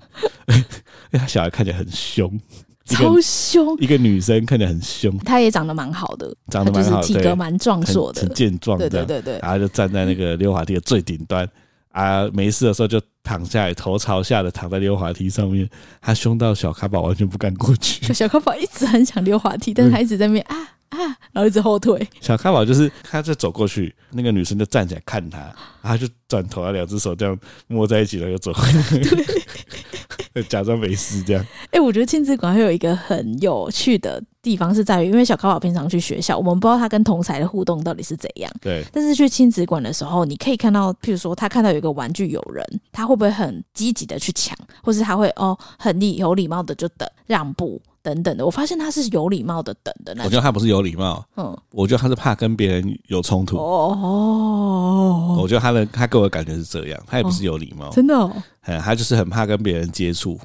[0.54, 2.40] 因为他小孩看起来很凶，
[2.84, 9.38] 超凶，一个女生看起来很凶，她也长得蛮好的，长得蛮好的，体格蛮壮硕的，很健壮，对对对对。
[9.40, 11.48] 然后就站在那个溜滑梯的最顶端。
[11.92, 15.66] 啊，没事的时候就躺下来，头朝下的躺在溜滑梯上面。
[16.02, 18.12] 他凶到小咖宝完全不敢过去。
[18.12, 20.56] 小咖宝一直很想溜滑梯，但是他一直在那边啊
[20.90, 20.98] 啊，
[21.32, 22.06] 然后一直后退。
[22.20, 25.38] 小咖宝就是他就走过去，那个女生就站起来看他，
[25.80, 27.34] 然后就转头啊，两只手这样
[27.66, 28.82] 摸在一起了，又走回来，
[30.48, 31.44] 假装没事这样。
[31.64, 34.22] 哎、欸，我觉得亲子馆会有一个很有趣的。
[34.42, 38.48] 地方是在于，因为小高宝平常去学校，我们不知道他跟同才的互动到底是怎样。
[38.60, 38.84] 对。
[38.92, 48.46] 但是去亲子馆的时候，你可以看到，譬如说他看到有一个玩具有人，他会不会很积极的去抢，或是他会哦很礼有礼貌的就等让步等等的。
[48.46, 50.22] 我发现他是有礼貌的等的那。
[50.22, 53.56] 我觉得他不是有礼貌，嗯，我觉得他是怕跟别人有冲突。
[53.56, 55.36] 哦。
[55.40, 58.32] 我觉得他的他给我的感觉是这样，他也不是有礼貌，哦，真的哦。
[58.66, 60.38] 嗯，他就是很怕跟别人接触。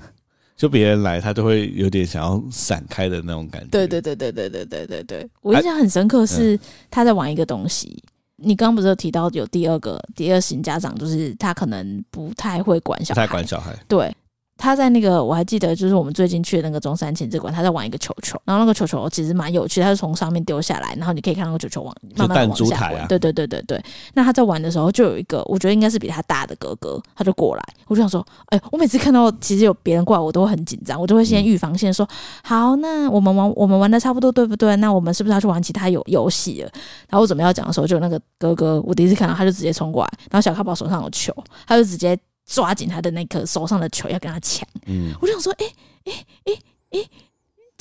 [0.57, 3.67] 就别人来，他都会有点想要闪开的那种感觉。
[3.69, 8.03] 对对对对对对对对对，我印象很深刻是他在玩一个东西。
[8.43, 13.75] 你刚刚不是有提到有第二个第二型家长，就是他可能不太会管小孩，不太管小孩。
[13.87, 14.15] 对。
[14.61, 23.07] 他在那个我还记得，就是我们最近去的那个中山亲子馆，他在玩一个球球，然后那个球球其实蛮有趣，他是从上面丢下来，然后你可以看到那个球球往慢慢往下滚。
[23.07, 23.83] 对对对对对。
[24.13, 32.07] 那他在玩的时候，就有一个我觉得应该是比他大的哥哥，他就过来，我就想说，哎，我每次看到其实有别人过来，我都会很紧张，我就会先预防线说，
[32.43, 34.75] 好，那我们玩 我们玩的差不多，对不对？
[34.75, 36.69] 那我们是不是要去玩其他游游戏了？
[37.09, 41.33] 然后我准备要讲的时候，就那个哥哥，我第一次看到他就直接冲过来，然后小咖宝手上有球，
[41.65, 42.17] 他就直接。
[42.51, 44.67] 抓紧他的那颗手上的球，要跟他抢。
[44.85, 45.65] 嗯，我就想说，哎
[46.03, 46.53] 哎哎
[46.91, 47.09] 哎，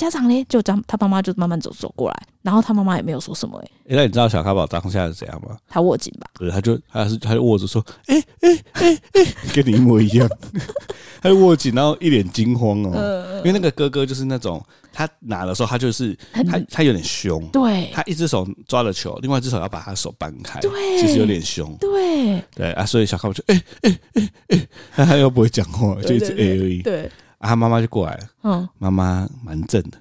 [0.00, 3.70] 家长嘞，就这样，他妈妈就慢慢走走过来，然后他妈妈也没有说什么、欸。
[3.90, 5.56] 哎，那你知道小咖宝当下是怎样吗？
[5.68, 6.26] 他握紧吧？
[6.38, 10.28] 对，他就他是他就握着说，哎哎哎哎， 跟你一模一样。
[11.22, 14.64] 他就握紧，然后一脸惊慌哦、呃，因为那个哥哥就是那种。
[14.92, 17.46] 他拿的时候，他就是他，他有点凶。
[17.52, 20.58] 对，他一只手抓了球，另外一只手要把他手扳开。
[20.58, 21.72] 对，其实有点凶。
[21.80, 24.68] 对，对啊，所以小咖宝就哎哎哎哎，
[25.06, 26.82] 他、又不会讲话，就一直哎而已。
[26.82, 27.08] 对，
[27.40, 28.20] 啊，他妈妈就过来了。
[28.44, 29.98] 嗯，妈妈蛮正的。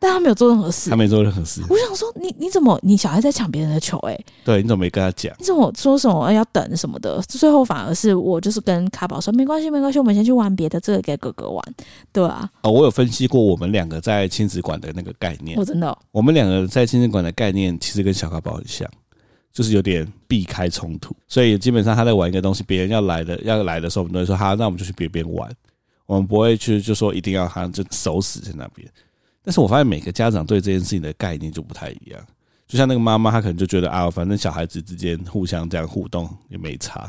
[0.00, 1.62] 但他没有做任何事，他没做任何事。
[1.68, 4.14] 我想说你，你你怎么，你小孩在抢别人的球、欸？
[4.14, 5.32] 哎，对，你怎么没跟他讲？
[5.38, 7.22] 你怎么说什么要等什么的？
[7.28, 11.62] 最后反而是我就是跟卡宝说，没关系，没关系，我们先去玩别的，这个给哥哥玩，
[12.12, 12.50] 对啊。
[12.62, 15.56] 哦，我有分析过我们两个在亲子馆的那个概念。
[15.56, 18.88] 我真的、哦，我们两个在亲子馆的概念其实跟小卡宝很像，
[19.52, 25.48] 就是有点避开冲突，所以基本上他在玩一个东西，别人要来的要来的时候，我们都会说好，那我们就去别边玩，
[26.10, 28.84] 我们不会去就说一定要他就守死在那边。
[29.44, 32.20] 但是我发现每个家长对这件事情的概念就不太一样，
[32.66, 37.08] 就像那个妈妈，她可能就觉得啊，反正小孩子之间互相这样互动也没差，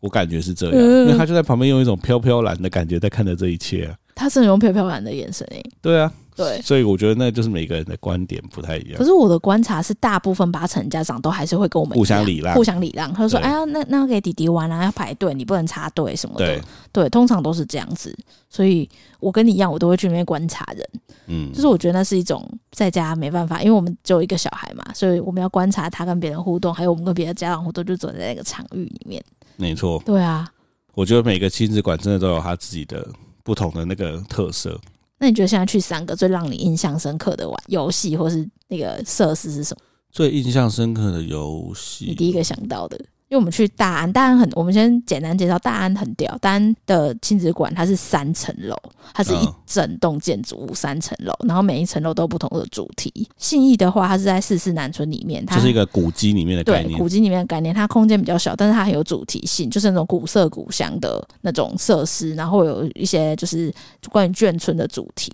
[0.00, 3.96] 我感觉是这样，因为她就在旁边用一种飘飘然的感觉在看着这一切啊。
[4.22, 5.62] 她是用飘飘然的眼神诶。
[5.80, 6.12] 对啊。
[6.34, 8.96] 对，所以我觉得那就是每个人的观点不太一样。
[8.96, 13.12] 可是我的观察是，大部分八成家长都还是会跟我们互相礼让，互相礼让。
[13.12, 16.46] 他就说：“哎呀，那那要给弟弟玩啊，要排队，你不能插队什么的。
[16.46, 18.16] 对”对，通常都是这样子。
[18.48, 18.88] 所以
[19.20, 20.88] 我跟你一样，我都会去那边观察人。
[21.26, 29.22] 嗯，就是我觉得那是一种在家没办法，因为我们只有一个小孩嘛，所以我们要观察他跟别人互动，还有我们跟别的家长互动，就走在那个场域里面。
[29.56, 30.02] 没错。
[30.06, 30.48] 对啊，
[30.94, 33.06] 我觉得每个亲子馆真的都有他自己的
[33.42, 34.80] 不同的那个特色。
[35.18, 39.82] 那你觉得现在去三个最让你印象深刻的玩游戏，或是那个设施是什么？
[40.10, 42.98] 最印象深刻的游戏，你第一个想到的
[43.32, 46.36] 因为我们去大安，大安很，我们先简单介绍大安很屌。
[46.36, 48.76] 大安的亲子馆它是三层楼，
[49.14, 53.26] 它是一整栋建筑物三层楼，然后每一层楼都有不同的主题。
[53.38, 56.92] 信义的话，它是在四四南村里面，它就是一个古迹里面的概念。
[56.92, 63.72] 对，古迹里面的概念，它空间比较小，但是它很有主题性，就是那种古色古香的那种设施，然后有一些就是
[64.10, 65.32] 关于眷村的主题。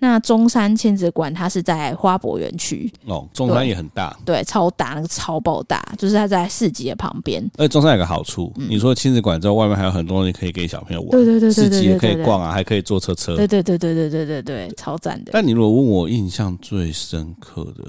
[0.00, 7.42] 那中山亲子馆它是在花博园区哦，中山也很大，对，超大，那个超爆大，就是它在市集的旁边。
[7.56, 15.32] 而且中山有个好处，嗯、你说亲子馆之后，外面还有很多东西可以给小朋友玩，对对对，市集也可以逛啊，还可以坐车车，对对对对对对对对，超赞的。
[15.32, 17.84] 但你如果问我印象最深刻的，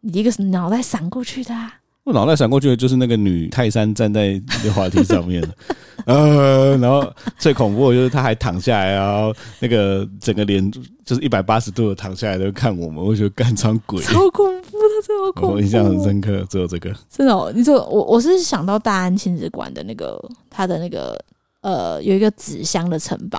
[0.00, 1.74] 你一个是脑袋闪过去的啊。
[2.08, 5.46] 我脑袋闪过去的就是那个女泰山站在那个滑梯上面
[6.06, 7.06] 呃，然后
[7.38, 10.72] 最恐怖的就是她还躺下来，然后那个整个脸
[11.04, 16.90] 就是一百八十度的躺下来都看我们，我觉得干超鬼，超恐怖真的，超恐怖，我印象很深刻，只有这个。
[17.10, 20.18] 真的哦，你说我我是想到大安亲子馆的那个
[20.48, 21.22] 他的那个
[21.60, 23.38] 呃有一个纸箱的城堡。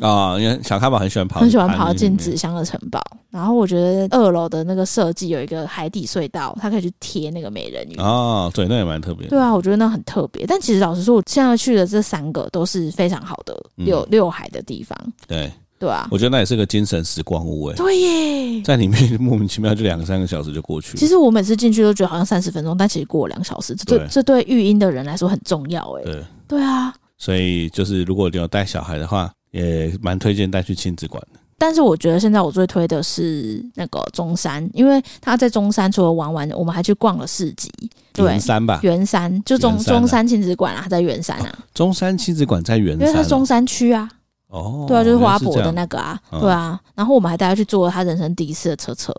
[0.00, 3.00] 啊，因为小咖宝很喜欢跑，很喜欢跑进纸箱的城堡。
[3.30, 7.96] 然后我觉得二楼的那个设计有一个海底隧道，它可以去贴那个美人鱼。
[7.98, 9.28] 哦，对，那也蛮特别。
[9.28, 10.44] 对啊，我觉得那很特别。
[10.46, 14.98] 但其实老实说，我现在去的这三个都是非常好的，有六海的地方。
[15.28, 17.76] 对，对啊，我觉得那也是个精神时光屋诶。
[17.76, 20.96] 对耶，在里面莫名其妙就两三个小时就过去了。
[20.98, 23.76] 其实我每次进去都觉得好像三十分钟，但其实过了两小时。
[23.76, 26.04] 这对这对育婴的人来说很重要诶。
[26.04, 26.92] 对，对啊。
[27.16, 29.30] 所以就是如果你有带小孩的话。
[29.50, 37.70] 也蛮推荐带去亲子馆的，但是我觉得现在我最推的是那个中山，因为他在中山除了玩玩，我们还去逛了市集。
[38.12, 41.54] 对，圆山吧，圆山就中中山亲子馆啊，他在圆山啊。
[41.58, 44.10] 哦、中山亲子馆在圆山、哦，因为它是中山区啊。
[44.48, 46.80] 哦，对啊，就是花博的那个啊，哦、对啊。
[46.94, 49.12] 然后我们还带他去坐他人生第一次的车车。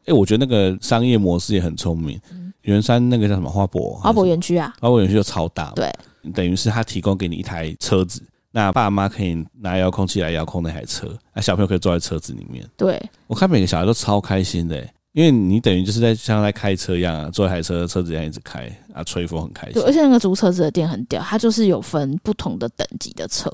[0.00, 2.18] 哎、欸，我觉得那个商业模式也很聪明。
[2.62, 3.94] 圆、嗯、山那个叫什么花博？
[3.96, 5.92] 花博园区啊，花博园区就超大，对，
[6.32, 8.22] 等于是他提供给你一台车子。
[8.52, 12.66] 那爸妈可以拿遥控器来遥控那台车，那小朋友可以坐在车子里面。
[12.76, 19.74] 对，我看每个小孩都超开心的，因为你等于就是在像在开车一样啊，坐一台车，车子这样一直开啊，吹风很开心。
[19.74, 23.48] 对，而且那个租车子的店很屌，它就是有分不同的等级的车，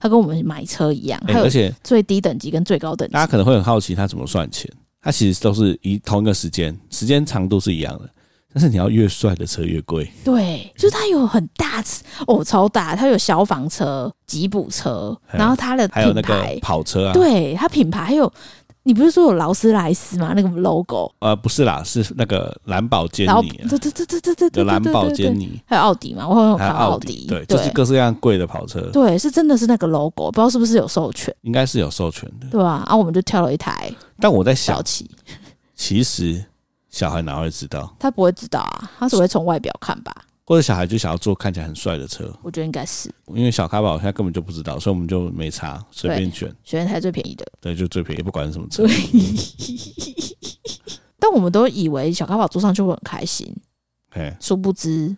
[0.00, 3.12] 它跟我们买车一样，而且最低等级跟最高等级。
[3.14, 4.68] 大家可能会很好奇，它怎么算钱？
[5.00, 8.08] 它其实都是一同一个时间，时间长度是一样的。
[8.54, 11.82] 但是你要越帅的车越贵，对，就是它有很大
[12.26, 18.30] 哦，超大，它有消防车、吉普车，然后它的还有那个跑车啊，对，它品牌还有，
[18.82, 20.34] 你不是说有劳斯莱斯吗？
[20.36, 34.78] 那个 logo，呃，不是啦，是那个蓝宝坚尼，对对对对对对对，有蓝宝坚尼，还有奥迪嘛，我好像有看奥迪，对，就是各式各样贵的跑车，对，是真的是那个 logo，不知道是不是有授权，应该是有授权的，对啊，然后我们就挑了一台，但我在想，
[35.74, 36.44] 其实。
[36.92, 37.92] 小孩哪会知道？
[37.98, 40.14] 他不会知道啊，他只会从外表看吧。
[40.44, 43.10] 或者小孩就想要坐看起来很帅的车，我觉得应该是。
[43.28, 47.46] 因为小咖宝他根本就不知道，所以我们就没查，随便选，选一台最便宜的。
[47.60, 48.86] 对，就最便宜，不管是什么车。
[48.86, 48.94] 对。
[51.18, 53.54] 但我们都以为小咖宝坐上去会很开心，
[54.10, 55.16] 嘿，殊不知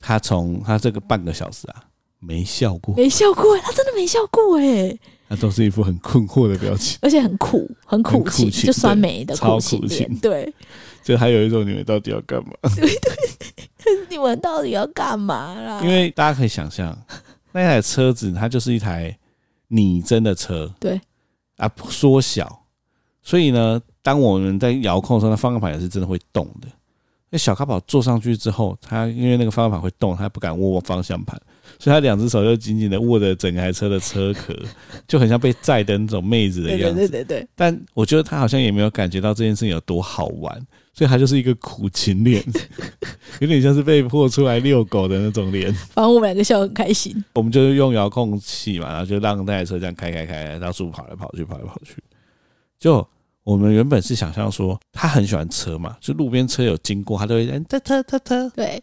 [0.00, 1.84] 他从他这个半个小时啊，
[2.26, 4.98] 没笑过，没笑过，他真的没笑过哎。
[5.28, 10.52] 他都是一副很困惑的表情，而且很苦，很苦情，就酸梅的苦情脸，对。
[11.02, 12.52] 就还有一种，你们到底要干嘛？
[12.76, 15.82] 对对， 你们到底要干嘛啦？
[15.82, 16.96] 因为大家可以想象，
[17.52, 19.14] 那台车子它就是一台
[19.68, 20.98] 拟真的车，对
[21.56, 22.64] 啊，缩小，
[23.22, 26.68] 所以呢，当我们在遥控的时候，那方向盘也是真的会动的。
[27.28, 31.38] 那小咖宝坐上去之后，他因为那个方向盘会动，他不敢握握方向盘。
[31.78, 34.54] 所以他两只手就紧紧的握着整台车的车壳，
[35.06, 36.96] 就很像被载的那种妹子的样子。
[36.96, 37.48] 对对对对。
[37.54, 40.54] 但我觉得他好像也没有感觉到这件事情有多好玩，
[40.92, 42.44] 所以他就是一个苦情脸，
[43.40, 45.72] 有点像是被迫出来遛狗的那种脸。
[45.74, 47.14] 反正我们两个笑得很开心。
[47.34, 51.96] 我们就是用遥控器嘛，然后就让那台车这样开开开，到处跑来跑去，跑来跑去，
[52.78, 53.06] 就。
[53.44, 57.64] 我们原本是想象说他很喜欢车嘛，就路边车有经过，他都会嗯，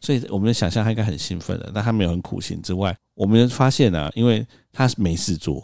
[0.02, 5.62] 所以我们想象他应该很兴奋的，但他没有很苦心之外，我们发现啊，因为他没事做，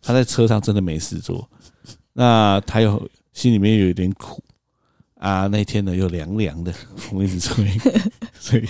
[0.00, 1.48] 他在车上真的没事做，
[2.12, 4.42] 那他又心里面有一点苦。
[5.20, 7.66] 啊，那天呢又凉凉的，风一直吹，
[8.38, 8.68] 所以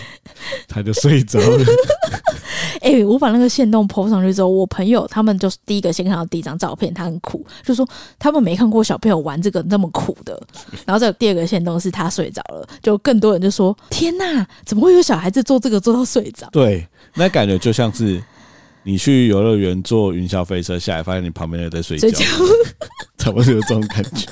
[0.69, 1.65] 他就睡着了。
[2.85, 10.39] 哎、欸，我把那个线动 po 上去之后，我朋友他们就是第一个先看到第一张照片，他很苦，就说他们没看过小朋友玩这个那么苦的。
[10.85, 16.47] 然后这第二个线动是他睡着了，就更多人就说：天哪，怎么会有小孩子做这个做到睡着？
[16.53, 18.23] 对，那感觉就像是
[18.83, 22.11] 你去游乐园坐云霄飞车下来，发现你旁边人在睡觉，
[23.17, 24.29] 差不多有这种感觉，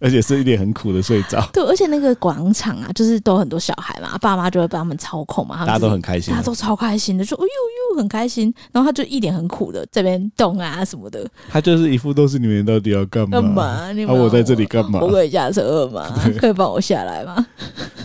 [0.00, 1.40] 而且是一脸很苦的睡着。
[1.52, 13.40] 对，而且那个广场啊，就是都很多小孩嘛，爸妈就会帮他们操控嘛，大家都很开心，大家都超开心的，说：“哎呦呦，很开心。”然后他就一脸很苦的这边动啊什么的，他就是一副都是你们到底要干嘛？
[13.40, 13.92] 干嘛？
[13.92, 15.00] 你们、啊、我在这里干嘛？
[15.00, 16.08] 我可以下车吗？
[16.40, 17.46] 可以帮我下来吗？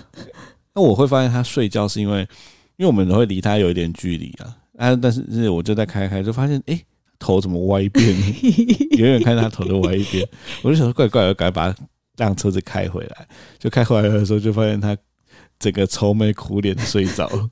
[0.75, 2.19] 那我会发现他睡觉是因为，
[2.75, 6.85] 因为我们会离他有一点距离啊，啊，但是是我就在开开就发现，哎、欸。
[7.19, 8.05] 头怎么歪一边？
[8.97, 10.27] 远远看他头都歪一边，
[10.63, 11.77] 我就想说怪怪的，赶快把他
[12.17, 13.27] 让车子开回来。
[13.59, 14.97] 就开回来的时候，就发现他
[15.59, 17.49] 整个愁眉苦脸的睡着了，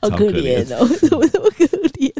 [0.00, 2.12] 好可怜哦，怎么这么可怜？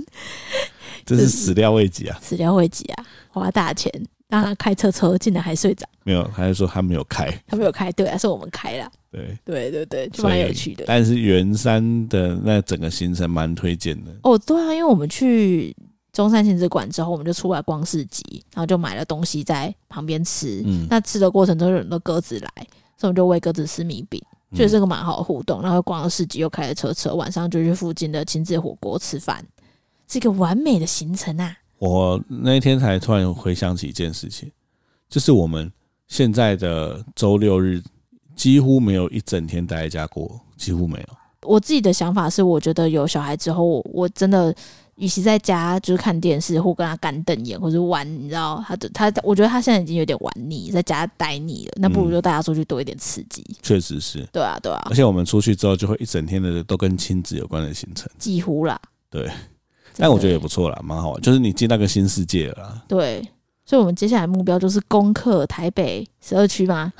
[1.07, 2.21] 真是始料未及啊！
[2.23, 3.05] 始料未及啊！
[3.31, 3.91] 花大钱。
[4.31, 5.87] 让他开车车，竟然还睡着？
[6.05, 8.91] 没有，他就说他没有开，他没有开，对啊，是我们开了。
[9.11, 10.85] 对对对对，就蛮有趣的。
[10.87, 14.17] 但是圆山的那整个行程蛮推荐的。
[14.23, 15.75] 哦，对啊，因为我们去
[16.13, 18.23] 中山亲子馆之后，我们就出来逛市集，
[18.55, 20.63] 然后就买了东西在旁边吃。
[20.65, 22.67] 嗯，那吃的过程中有很多鸽子来，
[22.97, 24.23] 所以我们就喂鸽子吃米饼，
[24.55, 25.61] 觉得这个蛮好的互动。
[25.61, 29.45] 然后逛了市集，又开了车车，晚上就去附近的亲子火锅吃饭，
[30.09, 31.57] 是一个完美的行程啊。
[31.81, 34.51] 我那一天才突然回想起一件事情，
[35.09, 35.73] 就是我们
[36.09, 37.83] 现在的周六日
[38.37, 41.07] 几乎没有一整天待在家过，几乎没有。
[41.49, 44.55] 我自己的想法是，我觉得有小孩之后，我真的
[44.97, 53.43] 与其在家就是看电视或跟他干瞪眼或者玩，你知道，他的他，我觉得他现在已经有点玩腻，在家待腻了，那不如就带他出去多一点刺激。
[53.63, 54.83] 确实是，对啊，对啊。
[54.91, 58.79] 而且我们出去之后，就会一整天的都跟亲子有关的行程，几乎啦。
[59.09, 59.31] 对。
[59.97, 62.83] 但我觉得也不错啦，蛮好玩，就是你进那个新世界了啦。
[62.89, 63.21] 对，
[63.65, 66.93] 所以我们接下来目标就是攻克台北十二区吗？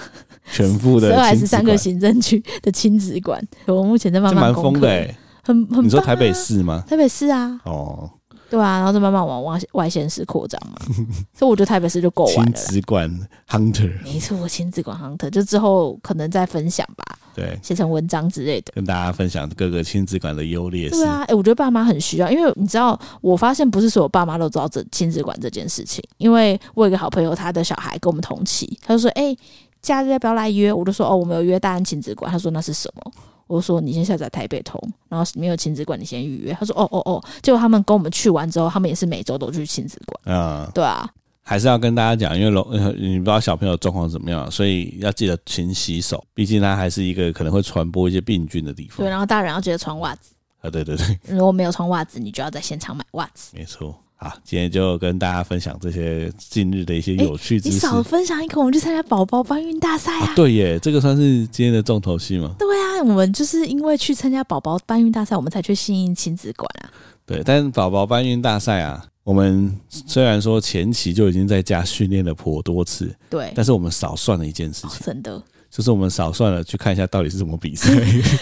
[0.53, 3.43] 全部的十二还是三个行政区的亲子馆？
[3.67, 5.85] 我目前在慢慢攻克，的欸，很很。
[5.85, 6.83] 你说台北市吗？
[6.89, 7.61] 台北市啊。
[7.65, 8.11] 哦。
[8.51, 10.75] 对啊，然后就慢慢往外外县市扩张嘛，
[11.33, 12.53] 所以我觉得台北市就够完了。
[12.53, 13.09] 亲子馆
[13.49, 17.05] Hunter，没错，亲子馆 Hunter，就之后可能再分享吧，
[17.41, 20.97] 对，写成文章之类的，跟大家分享各个亲子馆的优劣势。
[20.97, 26.05] 对啊，哎，我觉得爸妈很需要，因为你知道，我发现不是所有爸妈都知道这亲子馆这件事情。
[26.19, 29.35] 因为我有一个好朋友，他的小孩跟我们同期，他就说：“哎，
[29.81, 33.13] 假日要不要来约？”我就说：“哦，我们有约大安亲子馆。”他说：“那是什么？”
[33.47, 40.21] 我说：“你先下载台北通，然后没有亲子馆，你先预约。”他说：“哦哦哦。”结果他们跟我们去完之后，他们也是每周都去亲子馆。
[40.27, 41.09] 嗯，对啊，
[41.51, 42.65] 还是要跟大家讲，因为龙，
[42.97, 46.25] 你不知道小朋友状况怎么样，所以要记得勤洗手。
[46.33, 48.99] 毕竟它还是一个可能会传播一些病菌的地方。
[48.99, 50.33] 对，然后大人要记得穿袜子。
[50.61, 53.51] 啊，对对对，如果没有穿袜子，你就要在现场买袜子。
[53.57, 53.93] 没错。
[54.15, 57.75] 好，今天就跟大家分享这些近日的一些有趣知识。
[57.75, 60.35] 你少分享一个，我们去参加宝宝搬运大赛啊，啊！
[60.37, 62.55] 对耶，这个算是今天的重头戏吗？
[62.61, 66.93] 对啊，我们就是因为去参加宝宝搬运大赛，我们才去信义亲子馆啊。
[67.27, 75.43] 对，但是宝宝搬运大赛啊，我们虽然说前期就已经在家训练了颇多次，对，但是我们少算了一件事情，哦、真的。
[75.71, 77.93] 就是我们少算了，去看一下到底是什么比赛。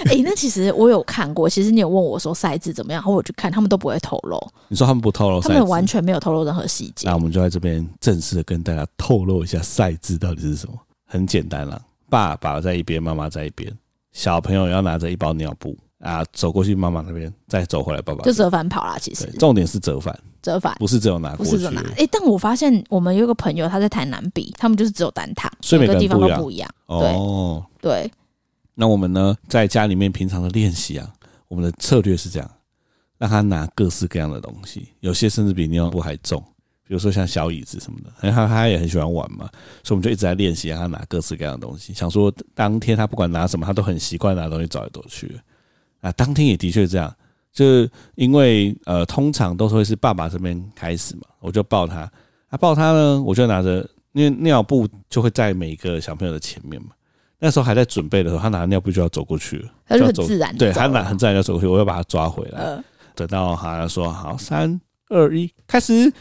[0.06, 4.40] 哎、欸，那其实我有看过，其实你有问我说赛制怎么样，然后我去看，他们都不会透露。
[4.68, 7.06] 你说他们不透露，他们完全没有透露任何细节。
[7.06, 10.72] 那我们就在这边正式的跟大家透露一下赛制到底是什么。
[11.04, 13.70] 很简单啦，爸爸在一边，妈妈在一边，
[14.12, 15.76] 小朋友要拿着一包尿布。
[15.98, 18.96] 啊，走过去妈妈那边，再走回来爸爸，就折返跑啦。
[18.98, 21.80] 其实重点是折返，折返不是只有拿不是只有拿。
[21.80, 26.70] 哎、欸，但我发现我们有个朋友他在台南比，他们就是只有单趟，每个地方都不一样。
[26.86, 28.10] 哦，对。
[28.74, 31.12] 那我们呢，在家里面平常的练习啊，
[31.48, 32.50] 我们的策略是这样，
[33.18, 36.42] 让他拿各式各样的东西，有些甚至比尿布还重。
[36.86, 39.50] 比如说像小椅子什么的，因 为他他也很喜欢玩嘛，
[39.82, 41.92] 所以我们就一直在练习，让他拿各式各样的东西。
[41.92, 45.38] 想说当天他不管拿什么，他都很习惯拿东西走来走去。
[46.00, 47.14] 啊，当天也的确这样，
[47.52, 52.00] 就是因为呃，通常都是会是爸爸这边开始嘛，我就抱他，
[52.48, 56.88] 啊，抱他呢，我就拿着，因为尿布就会在每个小朋友的前面嘛。
[57.38, 62.60] 那时候还在准备的时候，他拿尿布就要走过去了，他就很自然，对他拿很自然就走过去，我要把他抓回来。
[62.60, 62.84] 呃、
[63.14, 66.12] 等到他说好，三二一，开始。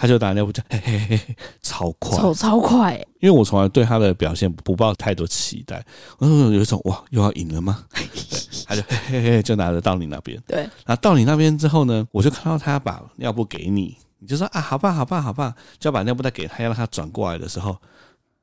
[0.00, 2.94] 他就拿尿布，就嘿嘿嘿，超快，走超快。
[3.18, 5.84] 因为我从来对他的表现不抱太多期待，
[6.20, 7.84] 嗯，有一种哇，又要赢了吗？
[8.68, 10.38] 他就嘿嘿嘿，就拿着到你那边。
[10.46, 17.76] 对，然后到你那边之后呢，我就看到他把尿布给你，你就说啊，好吧，好吧，好吧，就要把尿布再给他，要让他转过来的时候，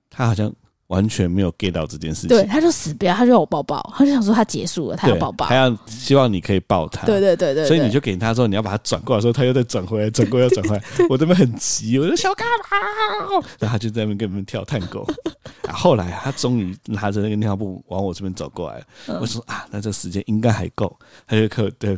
[0.09, 0.51] 他好像。
[0.88, 13.48] 完全没有 get 到这件事情，对，他就死不要，他就要我抱抱，他就想说他结束了，他要抱抱，他要希望你可以抱他，对对对对，所以你就给他之后，你要把他转过来，说他又再转回 来，转过来要转回来，我这边很急，我说小干嘛？
[13.60, 15.04] 然后他就在那边跟你们跳探戈，
[15.74, 18.84] 后来他终于拿着那个尿布往我这边走过来，
[19.20, 20.96] 我说啊，那这时间应该还够，
[21.28, 21.98] 他就可对，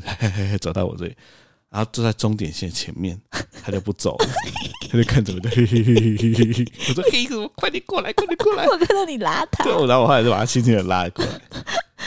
[0.61, 1.15] 走到我这里。
[1.77, 3.15] 然后坐在终点线前面，
[3.63, 4.27] 他就不走了，
[4.89, 6.65] 他就看着我，嘿嘿嘿嘿嘿嘿。
[6.89, 11.39] 我说：“嘿，怎么快点过来，快点过来！”我看到你拉他，对，然后我后来就把他轻轻的拉过来。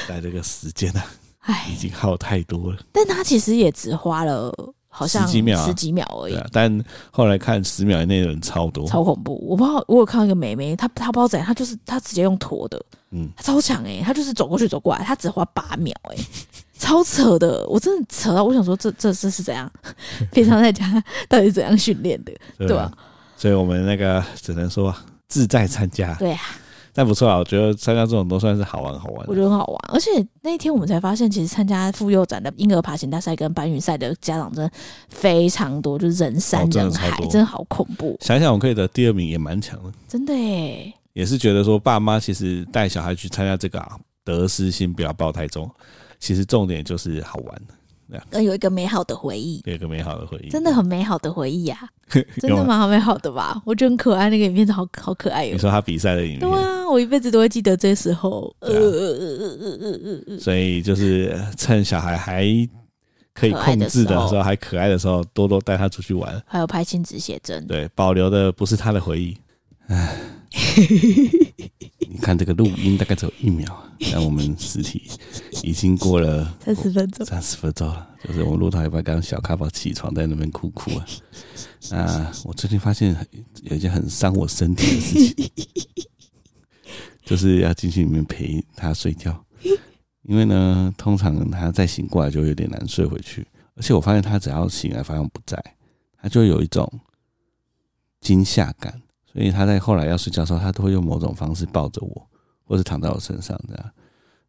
[0.08, 1.00] 但这个时间呢、
[1.42, 2.78] 啊，已经耗太多了。
[2.90, 4.52] 但他其实也只花了
[4.88, 6.34] 好像十几秒，十几秒而已。
[6.34, 9.38] 啊、但后来看十秒以内的人超多，超恐怖。
[9.46, 16.24] 我不知道，我有看到一个美眉，她她不知道怎样，她就是她直接用拖的，嗯，她超强哎、欸，她就是走过去走过来，她只花八秒哎、欸。
[16.80, 19.70] 超扯的，我真的扯到，我想说这这这是怎样？
[20.32, 22.92] 平常在家到底怎样训练的，对吧、啊？
[23.36, 24.94] 所以我们那个只能说
[25.28, 26.40] 自在参加，对啊，
[26.94, 29.26] 但不错啊，我觉得参加这种都算是好玩好玩。
[29.28, 30.10] 我觉得很好玩，而且
[30.42, 34.70] 那一天我们才发现，其实参加妇幼展的婴儿爬行大赛跟搬运赛的家长真的
[35.10, 38.16] 非常多，就是人山人海，哦、真，真的好恐怖。
[38.20, 45.70] 想想我可以得第二名也蛮强的，真的耶，也是觉得说爸妈其实带小孩去参加这个啊，得失心不要抱太重。
[46.20, 47.62] 其实重点就是好玩，
[48.30, 51.88] 呃，有一个美好的回忆，有一个美好的回忆，真的很美好的回忆呀、啊，
[52.40, 53.60] 真的蛮好美好的吧？
[53.64, 55.54] 我觉得很可爱，那个影片好好可爱哟、喔。
[55.54, 58.54] 你说他比赛的影片，对啊，我一辈子都会记得这时候。
[58.60, 62.44] 呃呃呃呃呃呃，所以就是趁小孩还
[63.32, 66.42] 可以控制的时候，还可爱的时候，多多带他出去玩。
[66.46, 69.36] 还有拍亲子写真，对，保留的不是他的回忆。
[69.86, 70.16] 唉。
[72.12, 73.72] 你看这个录音大概只有一秒，
[74.10, 75.08] 但我们实体
[75.62, 78.10] 已经过了三十分钟，三十分钟了。
[78.24, 81.06] 就是我们录到一半，刚刚小咖宝起床在那边哭哭啊。
[81.92, 83.16] 啊，我最近发现
[83.62, 85.52] 有一件很伤我身体的事情，
[87.24, 89.44] 就是要进去里面陪他睡觉，
[90.22, 93.46] 因为呢，通常他再醒过来就有点难睡回去，
[93.76, 95.56] 而且我发现他只要醒来发现我不在，
[96.20, 96.92] 他就有一种
[98.20, 99.00] 惊吓感。
[99.32, 102.26] 所以他在后来要睡觉的时候，他都会用某种方式抱着我，
[102.64, 103.90] 或者躺在我身上这样。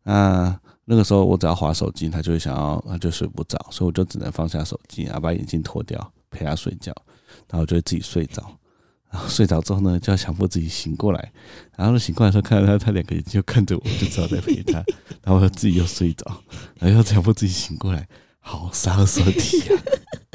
[0.03, 6.91] 那那个时候我只要划手机，他就会想要，他就睡不着，所以我就只能放下手机，然后把眼镜脱掉，陪他睡觉，
[7.49, 8.43] 然后就会自己睡着。
[9.11, 11.31] 然后睡着之后呢，就要强迫自己醒过来。
[11.77, 14.83] 然后醒过来的时候，看到他，他两个眼睛就看着我，就知道在陪他。
[15.23, 16.25] 然后自己又睡着，
[16.79, 18.07] 然后又强迫自己醒过来，
[18.39, 19.83] 好杀手体啊！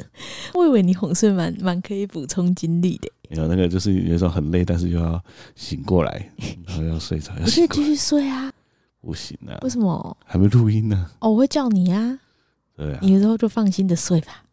[0.53, 3.09] 我以为你哄睡蛮蛮可以补充精力的。
[3.29, 5.21] 有那个就是有时候很累，但是又要
[5.55, 6.31] 醒过来，
[6.65, 8.51] 然后要睡着，要睡继续睡啊？
[9.01, 9.55] 不行啊！
[9.61, 10.17] 为什么？
[10.25, 11.09] 还没录音呢？
[11.19, 12.19] 哦，我会叫你啊。
[12.75, 12.99] 对啊。
[13.01, 14.43] 你有时候就放心的睡吧。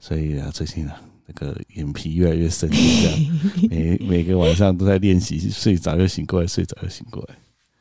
[0.00, 2.76] 所以啊，最近啊，那个眼皮越来越深，这
[3.08, 3.38] 样
[3.70, 7.34] 每每个晚上都在练习睡着又醒过来，睡着又醒过来。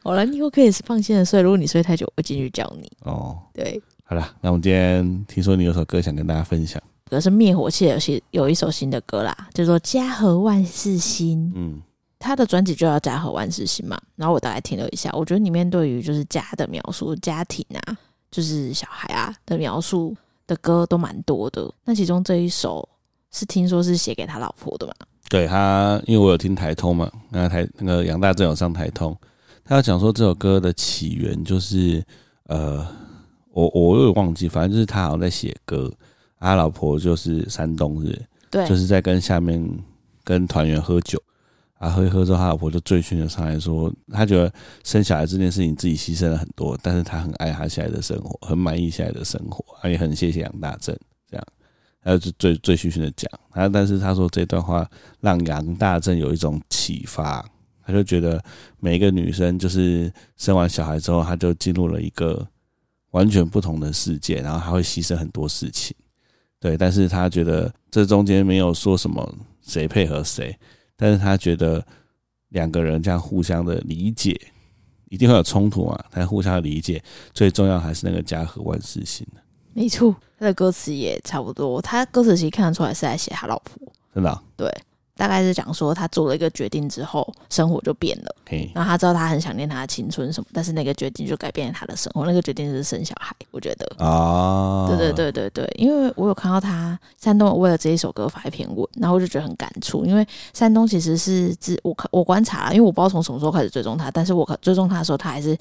[0.04, 1.41] 好了，你以后可以是放心的睡。
[1.41, 2.91] 如果你睡太久，我会进去叫你。
[3.02, 3.82] 哦，对。
[4.04, 6.82] 好了，那我们今天听说你有首歌想跟大家分享。
[7.10, 11.39] 可是灭火器有些有一首新的歌啦，叫做《家和万事兴》。
[11.55, 11.82] 嗯，
[12.20, 13.99] 他的专辑就叫《家和万事兴》嘛。
[14.16, 17.97] 然后我大概听了一下，我觉得里面对于就是家的描述、家庭啊，
[18.30, 21.70] 就是小孩啊的描述的歌都蛮多的。
[21.84, 22.88] 那其中这一首
[23.32, 24.93] 是听说是写给他老婆的嘛？
[25.30, 29.16] 对他，因为我有听台通嘛，那台那个杨大正有上台通，
[29.64, 32.03] 他要讲说这首歌的起源就是
[32.45, 32.86] 呃，
[33.51, 35.91] 我我有忘记，反正就是他好像在写歌。
[36.40, 39.62] 他老婆就是山东人，对，就是在跟下面
[40.24, 41.22] 跟团员喝酒，
[41.80, 44.52] 啊，喝一喝之后，他老婆就醉醺的上来说，他觉得
[44.84, 50.98] 生小孩这件事情自己牺牲了很多，但是他很爱他现在的生活，很满意现在的生活，他也很谢谢杨大正，
[51.30, 51.46] 这样，
[52.02, 57.46] 他就醉醉醺醺的讲，他但是他说这段话让杨大正有一种启发，
[57.86, 58.42] 他就觉得
[58.80, 62.48] 每一个女生就是生完小孩之后，她就进入了一个
[63.12, 65.96] 完全不同的世界，然后她会牺牲很多事情。
[66.60, 70.55] 对，但是他觉得这中间没有说什么谁配合谁，
[70.95, 71.86] 但是他觉得
[72.49, 74.39] 两个人这样互相的理解，
[75.10, 77.01] 一定会有冲突嘛，但互相的理解
[77.34, 79.26] 最重要还是那个家和万事兴。
[79.74, 83.78] 没错，他的歌词也差不多，他歌词其实看得出来是在写他老婆，
[84.14, 84.70] 真的、啊，对。
[85.20, 88.34] 大概是讲说，他做了一个决定之后，生活就变了。
[88.74, 92.26] 然后他知道他很想念他的青春什么，但是那个决定就改变了他的生活。
[92.26, 105.58] 那个决定是生小孩，我觉得啊，对对对对对，因为我有看到他山东为了这一首歌发一篇文，然后我就觉得很感触，因为山东其实是自我我观察了，因为我不知道从什么时候开始追踪他，但是我追踪他的时候，他还是。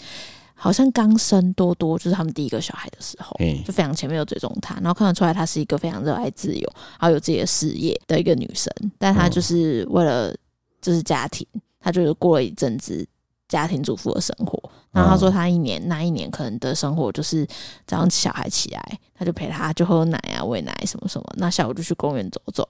[0.61, 10.35] 好像刚生多多就是他们第一个小孩的时候，就非常前面有追踪他，然后看得出来她是一个非常热爱自由，然后有自己的事业的一个女生，但她就是为了
[10.83, 11.47] 就是家庭，
[11.81, 13.07] 她就是过了一阵子
[13.47, 14.61] 家庭主妇的生活。
[14.91, 17.47] 然后她说她一年那一年可能的生活就是
[17.87, 22.67] 早上小孩起来，她就陪他就喝奶啊喂奶什么什么，那下午就去公园走走，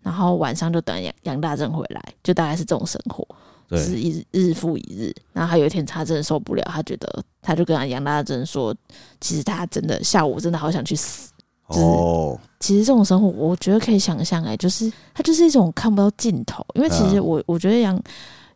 [0.00, 3.26] 然后晚上就等杨杨大正回来，就大概是这种生活。
[3.78, 8.74] 是一日日复一日，然后他有一天他真的受不了，他觉得他就跟杨大珍说，
[9.20, 11.30] 其实他真的下午真的好想去死。
[11.68, 16.64] 哦，其实这种生活，我觉得可以想象，哎，就是它就是一种看不到尽头。
[16.74, 17.98] 因为其实我我觉得养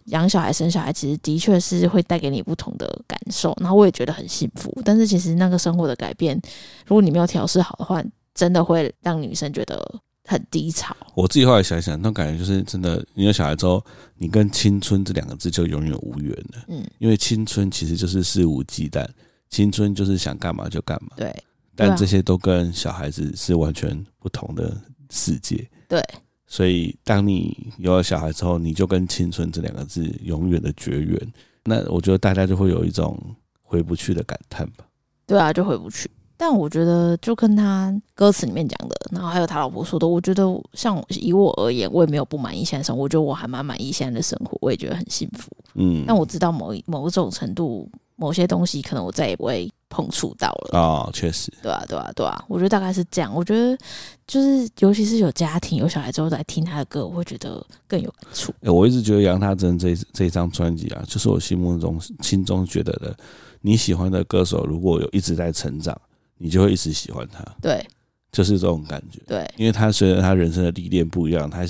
[0.07, 4.71] 养小孩、生小孩，其实的确是会带给你不同的感受，然后我也觉得很幸福。
[4.85, 6.39] 但是其实那个生活的改变，
[6.87, 8.05] 如果你没有调试好的话，
[8.35, 10.01] 真的会让女生觉得。
[10.27, 10.95] 很低潮。
[11.15, 13.05] 我自己后来想想，那感觉就是真的。
[13.15, 13.83] 你有小孩之后，
[14.17, 16.65] 你跟青春这两个字就永远无缘了。
[16.69, 19.07] 嗯，因为青春其实就是肆无忌惮，
[19.49, 21.11] 青春就是想干嘛就干嘛。
[21.17, 21.35] 对，
[21.75, 24.77] 但这些都跟小孩子是完全不同的
[25.11, 25.67] 世界。
[25.89, 26.03] 对，
[26.47, 31.33] 所以当你有了小孩之后，你就跟青春这两个字永远的绝缘。
[31.65, 33.19] 那我觉得大家就会有一种
[33.63, 34.85] 回不去的感叹吧。
[35.27, 36.11] 对啊，就回不去。
[36.37, 45.51] 但我觉得，就跟他歌词里面讲的，然后还有他老婆说的，我觉得像以我而言，我也没有不满意现在生活，我觉得我还蛮满意现在的生活，我也觉得很幸福。
[45.75, 53.33] 嗯，但我知道某一某种程度，某些东西可能我再也不会碰触到了啊，确实，对啊，对啊，对啊，我觉得大概是这样。
[53.35, 53.77] 我觉得
[54.27, 58.53] 就是，尤其是有家庭、有小孩之后来听他的歌，我会觉得更有感触。
[58.61, 63.17] 欸，我一直觉得杨他真这这一张专辑啊，就是我心目中心中觉得的
[63.63, 65.99] 你喜欢的歌手，如果有一直在成长。
[66.39, 67.87] 你就会一直喜欢他，对，
[68.31, 71.67] 就是这种感觉，对，因为他随着他人生的历练不一样，他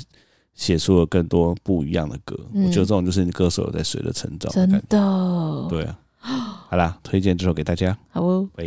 [0.55, 2.39] 写出了更多不一样的歌。
[2.53, 5.99] 嗯、我觉得这种就是你歌手在随着成长的感覺，真的，对啊。
[6.19, 8.65] 好啦，推荐这首给大家，好哦，拜。